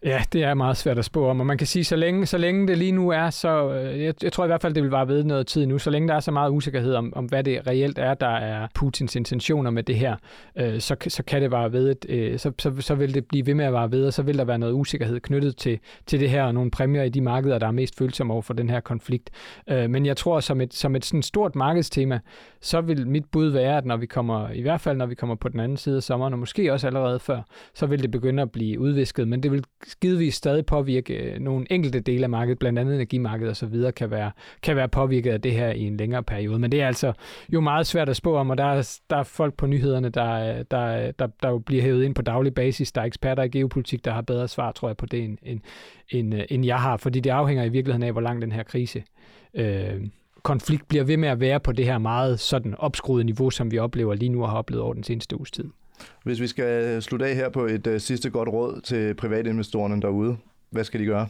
Ja, 0.05 0.24
det 0.33 0.43
er 0.43 0.53
meget 0.53 0.77
svært 0.77 1.00
at 1.00 1.05
spå 1.05 1.29
om, 1.29 1.39
og 1.39 1.45
man 1.45 1.57
kan 1.57 1.67
sige, 1.67 1.83
så 1.83 1.95
længe, 1.95 2.25
så 2.25 2.38
længe 2.38 2.67
det 2.67 2.77
lige 2.77 2.91
nu 2.91 3.09
er, 3.09 3.29
så 3.29 3.74
øh, 3.74 4.01
jeg, 4.03 4.13
jeg 4.24 4.33
tror 4.33 4.43
i 4.43 4.47
hvert 4.47 4.62
fald, 4.62 4.74
det 4.74 4.83
vil 4.83 4.89
bare 4.89 5.07
ved 5.07 5.24
noget 5.24 5.47
tid 5.47 5.65
nu, 5.65 5.79
så 5.79 5.89
længe 5.89 6.07
der 6.07 6.15
er 6.15 6.19
så 6.19 6.31
meget 6.31 6.51
usikkerhed 6.51 6.93
om, 6.93 7.13
om 7.15 7.25
hvad 7.25 7.43
det 7.43 7.67
reelt 7.67 7.97
er, 7.97 8.13
der 8.13 8.27
er 8.27 8.67
Putins 8.75 9.15
intentioner 9.15 9.71
med 9.71 9.83
det 9.83 9.95
her, 9.95 10.15
øh, 10.55 10.79
så, 10.79 10.95
så 11.07 11.24
kan 11.24 11.41
det 11.41 11.51
bare 11.51 11.71
ved, 11.71 11.95
øh, 12.09 12.39
så, 12.39 12.51
så, 12.59 12.74
så 12.79 12.95
vil 12.95 13.13
det 13.13 13.25
blive 13.25 13.45
ved 13.45 13.53
med 13.53 13.65
at 13.65 13.74
være 13.74 13.91
ved, 13.91 14.07
og 14.07 14.13
så 14.13 14.21
vil 14.21 14.38
der 14.38 14.43
være 14.43 14.57
noget 14.57 14.74
usikkerhed 14.74 15.19
knyttet 15.19 15.57
til, 15.57 15.79
til 16.05 16.19
det 16.19 16.29
her, 16.29 16.43
og 16.43 16.53
nogle 16.53 16.71
præmier 16.71 17.03
i 17.03 17.09
de 17.09 17.21
markeder, 17.21 17.59
der 17.59 17.67
er 17.67 17.71
mest 17.71 17.97
følsomme 17.97 18.33
over 18.33 18.41
for 18.41 18.53
den 18.53 18.69
her 18.69 18.79
konflikt. 18.79 19.29
Øh, 19.69 19.89
men 19.89 20.05
jeg 20.05 20.17
tror, 20.17 20.39
som 20.39 20.62
et, 20.62 20.74
som 20.74 20.95
et 20.95 21.05
sådan 21.05 21.24
stort 21.24 21.55
markedstema, 21.55 22.19
så 22.62 22.81
vil 22.81 23.07
mit 23.07 23.25
bud 23.31 23.47
være, 23.47 23.77
at 23.77 23.85
når 23.85 23.97
vi 23.97 24.05
kommer, 24.05 24.50
i 24.50 24.62
hvert 24.62 24.81
fald 24.81 24.97
når 24.97 25.05
vi 25.05 25.15
kommer 25.15 25.35
på 25.35 25.50
den 25.50 25.59
anden 25.59 25.77
side 25.77 25.97
af 25.97 26.03
sommeren, 26.03 26.33
og 26.33 26.39
måske 26.39 26.74
også 26.74 26.88
allerede 26.88 27.19
før, 27.19 27.41
så 27.74 27.85
vil 27.85 28.01
det 28.01 28.12
begynde 28.12 28.41
at 28.41 28.51
blive 28.51 28.79
udvisket, 28.79 29.27
men 29.27 29.43
det 29.43 29.51
vil 29.51 29.63
givetvis 30.01 30.35
stadig 30.35 30.65
påvirke 30.65 31.13
øh, 31.13 31.39
nogle 31.39 31.65
enkelte 31.69 31.99
dele 31.99 32.23
af 32.23 32.29
markedet, 32.29 32.59
blandt 32.59 32.79
andet 32.79 32.95
energimarkedet 32.95 33.51
osv., 33.51 33.91
kan 33.91 34.11
være, 34.11 34.31
kan 34.63 34.75
være 34.75 34.87
påvirket 34.87 35.31
af 35.31 35.41
det 35.41 35.51
her 35.51 35.69
i 35.69 35.81
en 35.81 35.97
længere 35.97 36.23
periode. 36.23 36.59
Men 36.59 36.71
det 36.71 36.81
er 36.81 36.87
altså 36.87 37.13
jo 37.53 37.61
meget 37.61 37.87
svært 37.87 38.09
at 38.09 38.15
spå 38.15 38.35
om, 38.35 38.49
og 38.49 38.57
der 38.57 38.65
er, 38.65 38.99
der 39.09 39.17
er 39.17 39.23
folk 39.23 39.53
på 39.53 39.67
nyhederne, 39.67 40.09
der, 40.09 40.57
øh, 40.57 40.65
der, 40.71 41.07
øh, 41.07 41.13
der, 41.19 41.27
der 41.43 41.49
jo 41.49 41.59
bliver 41.59 41.83
hævet 41.83 42.03
ind 42.03 42.15
på 42.15 42.21
daglig 42.21 42.53
basis. 42.53 42.91
Der 42.91 43.01
er 43.01 43.05
eksperter 43.05 43.43
i 43.43 43.49
geopolitik, 43.49 44.05
der 44.05 44.11
har 44.11 44.21
bedre 44.21 44.47
svar, 44.47 44.71
tror 44.71 44.89
jeg, 44.89 44.97
på 44.97 45.05
det, 45.05 45.23
end, 45.23 45.37
end, 45.43 45.59
end, 46.09 46.33
end 46.49 46.65
jeg 46.65 46.77
har, 46.77 46.97
fordi 46.97 47.19
det 47.19 47.29
afhænger 47.29 47.63
i 47.63 47.69
virkeligheden 47.69 48.03
af, 48.03 48.11
hvor 48.11 48.21
lang 48.21 48.41
den 48.41 48.51
her 48.51 48.63
krise 48.63 49.03
øh, 49.53 50.07
konflikt 50.43 50.87
bliver 50.87 51.03
ved 51.03 51.17
med 51.17 51.29
at 51.29 51.39
være 51.39 51.59
på 51.59 51.71
det 51.71 51.85
her 51.85 51.97
meget 51.97 52.39
sådan 52.39 52.75
opskruede 52.77 53.23
niveau, 53.23 53.49
som 53.49 53.71
vi 53.71 53.77
oplever 53.77 54.13
lige 54.13 54.29
nu 54.29 54.43
og 54.43 54.49
har 54.49 54.57
oplevet 54.57 54.83
over 54.83 54.93
den 54.93 55.03
seneste 55.03 55.37
uges 55.37 55.51
tid. 55.51 55.69
Hvis 56.23 56.41
vi 56.41 56.47
skal 56.47 57.01
slutte 57.01 57.25
af 57.25 57.35
her 57.35 57.49
på 57.49 57.65
et 57.65 57.87
uh, 57.87 57.97
sidste 57.97 58.29
godt 58.29 58.49
råd 58.49 58.81
til 58.81 59.13
privatinvestorerne 59.13 60.01
derude, 60.01 60.37
hvad 60.69 60.83
skal 60.83 60.99
de 60.99 61.05
gøre? 61.05 61.27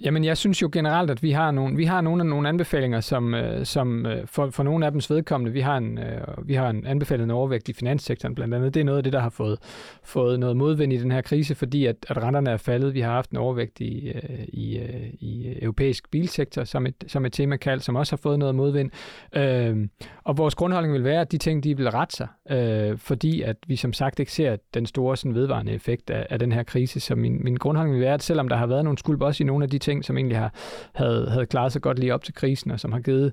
Jamen, 0.00 0.24
jeg 0.24 0.36
synes 0.36 0.62
jo 0.62 0.68
generelt, 0.72 1.10
at 1.10 1.22
vi 1.22 1.30
har 1.30 1.50
nogle, 1.50 1.76
vi 1.76 1.84
har 1.84 2.00
nogle 2.00 2.22
af 2.22 2.26
nogle 2.26 2.48
anbefalinger, 2.48 3.00
som, 3.00 3.34
øh, 3.34 3.66
som 3.66 4.06
øh, 4.06 4.26
for, 4.26 4.50
for 4.50 4.62
nogle 4.62 4.86
af 4.86 4.92
dems 4.92 5.10
vedkommende, 5.10 5.52
vi 5.52 5.60
har 5.60 5.76
en, 5.76 5.98
øh, 5.98 6.48
vi 6.48 6.54
har 6.54 6.70
en 6.70 6.86
anbefalet 6.86 7.30
overvægt 7.30 7.68
i 7.68 7.72
finanssektoren 7.72 8.34
blandt 8.34 8.54
andet. 8.54 8.74
Det 8.74 8.80
er 8.80 8.84
noget 8.84 8.98
af 8.98 9.04
det, 9.04 9.12
der 9.12 9.20
har 9.20 9.28
fået, 9.28 9.58
fået 10.02 10.40
noget 10.40 10.56
modvind 10.56 10.92
i 10.92 10.96
den 10.96 11.10
her 11.10 11.20
krise, 11.20 11.54
fordi 11.54 11.86
at, 11.86 11.96
at 12.08 12.16
renterne 12.16 12.50
er 12.50 12.56
faldet. 12.56 12.94
Vi 12.94 13.00
har 13.00 13.12
haft 13.12 13.30
en 13.30 13.36
overvægt 13.36 13.80
i, 13.80 14.12
i, 14.48 14.80
i 15.20 15.54
europæisk 15.62 16.10
bilsektor, 16.10 16.64
som 16.64 16.86
et, 16.86 16.94
som 17.06 17.24
et 17.26 17.32
tema 17.32 17.56
kaldt, 17.56 17.84
som 17.84 17.96
også 17.96 18.12
har 18.12 18.20
fået 18.22 18.38
noget 18.38 18.54
modvind. 18.54 18.90
Øh, 19.36 19.88
og 20.24 20.38
vores 20.38 20.54
grundholdning 20.54 20.94
vil 20.94 21.04
være, 21.04 21.20
at 21.20 21.32
de 21.32 21.38
ting, 21.38 21.64
de 21.64 21.76
vil 21.76 21.90
rette 21.90 22.16
sig, 22.16 22.28
øh, 22.50 22.98
fordi 22.98 23.42
at 23.42 23.56
vi 23.66 23.76
som 23.76 23.92
sagt 23.92 24.20
ikke 24.20 24.32
ser 24.32 24.56
den 24.74 24.86
store 24.86 25.16
sådan, 25.16 25.34
vedvarende 25.34 25.72
effekt 25.72 26.10
af, 26.10 26.26
af 26.30 26.38
den 26.38 26.52
her 26.52 26.62
krise. 26.62 27.00
Så 27.00 27.14
min, 27.14 27.44
min 27.44 27.56
grundholdning 27.56 27.94
vil 27.94 28.04
være, 28.04 28.14
at 28.14 28.22
selvom 28.22 28.48
der 28.48 28.56
har 28.56 28.66
været 28.66 28.84
nogle 28.84 28.98
skuld 28.98 29.22
også 29.22 29.42
i 29.42 29.46
nogle 29.46 29.64
af 29.64 29.70
de 29.70 29.78
ting, 29.94 30.04
som 30.04 30.16
egentlig 30.16 30.38
har, 30.38 30.52
havde, 30.94 31.30
havde 31.30 31.46
klaret 31.46 31.72
sig 31.72 31.82
godt 31.82 31.98
lige 31.98 32.14
op 32.14 32.24
til 32.24 32.34
krisen, 32.34 32.70
og 32.70 32.80
som 32.80 32.92
har 32.92 33.00
givet, 33.00 33.32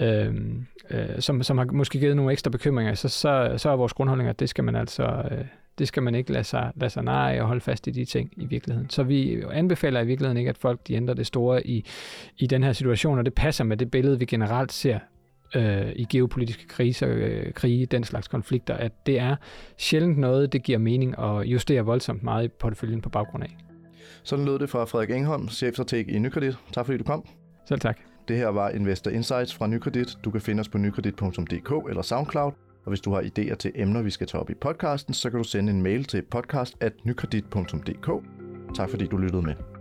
øh, 0.00 0.34
øh, 0.90 1.08
som, 1.18 1.42
som 1.42 1.58
har 1.58 1.64
måske 1.72 1.98
givet 1.98 2.16
nogle 2.16 2.32
ekstra 2.32 2.50
bekymringer, 2.50 2.94
så, 2.94 3.08
så, 3.08 3.54
så 3.56 3.70
er 3.70 3.76
vores 3.76 3.92
grundholdning, 3.92 4.30
at 4.30 4.40
det 4.40 4.48
skal 4.48 4.64
man 4.64 4.76
altså... 4.76 5.04
Øh, 5.30 5.44
det 5.78 5.88
skal 5.88 6.02
man 6.02 6.14
ikke 6.14 6.32
lade 6.32 6.44
sig, 6.44 6.72
lade 6.76 6.90
sig 6.90 7.04
nej 7.04 7.38
og 7.40 7.46
holde 7.46 7.60
fast 7.60 7.86
i 7.86 7.90
de 7.90 8.04
ting 8.04 8.32
i 8.36 8.46
virkeligheden. 8.46 8.90
Så 8.90 9.02
vi 9.02 9.42
anbefaler 9.52 10.00
i 10.00 10.06
virkeligheden 10.06 10.36
ikke, 10.36 10.50
at 10.50 10.58
folk 10.58 10.80
de 10.88 10.94
ændrer 10.94 11.14
det 11.14 11.26
store 11.26 11.66
i, 11.66 11.84
i 12.38 12.46
den 12.46 12.62
her 12.62 12.72
situation, 12.72 13.18
og 13.18 13.24
det 13.24 13.34
passer 13.34 13.64
med 13.64 13.76
det 13.76 13.90
billede, 13.90 14.18
vi 14.18 14.24
generelt 14.24 14.72
ser 14.72 14.98
øh, 15.54 15.92
i 15.96 16.06
geopolitiske 16.10 16.68
kriser, 16.68 17.08
øh, 17.10 17.52
krige, 17.52 17.86
den 17.86 18.04
slags 18.04 18.28
konflikter, 18.28 18.74
at 18.74 19.06
det 19.06 19.18
er 19.18 19.36
sjældent 19.78 20.18
noget, 20.18 20.52
det 20.52 20.62
giver 20.62 20.78
mening 20.78 21.18
at 21.18 21.46
justere 21.46 21.82
voldsomt 21.82 22.22
meget 22.22 22.44
i 22.44 22.48
porteføljen 22.48 23.00
på 23.00 23.08
baggrund 23.08 23.44
af. 23.44 23.65
Sådan 24.22 24.44
lød 24.44 24.58
det 24.58 24.70
fra 24.70 24.84
Frederik 24.84 25.10
Engholm, 25.10 25.48
chefstrateg 25.48 26.08
i 26.08 26.18
Nykredit. 26.18 26.58
Tak 26.72 26.86
fordi 26.86 26.98
du 26.98 27.04
kom. 27.04 27.24
Selv 27.68 27.80
tak. 27.80 27.98
Det 28.28 28.36
her 28.36 28.48
var 28.48 28.70
Investor 28.70 29.10
Insights 29.10 29.54
fra 29.54 29.66
Nykredit. 29.66 30.18
Du 30.24 30.30
kan 30.30 30.40
finde 30.40 30.60
os 30.60 30.68
på 30.68 30.78
nykredit.dk 30.78 31.88
eller 31.88 32.02
SoundCloud. 32.02 32.52
Og 32.84 32.88
hvis 32.90 33.00
du 33.00 33.12
har 33.12 33.22
idéer 33.22 33.54
til 33.54 33.72
emner, 33.74 34.02
vi 34.02 34.10
skal 34.10 34.26
tage 34.26 34.40
op 34.40 34.50
i 34.50 34.54
podcasten, 34.54 35.14
så 35.14 35.30
kan 35.30 35.38
du 35.38 35.44
sende 35.44 35.72
en 35.72 35.82
mail 35.82 36.04
til 36.04 36.22
podcast.nykredit.dk. 36.22 38.10
Tak 38.74 38.90
fordi 38.90 39.06
du 39.06 39.16
lyttede 39.16 39.42
med. 39.42 39.75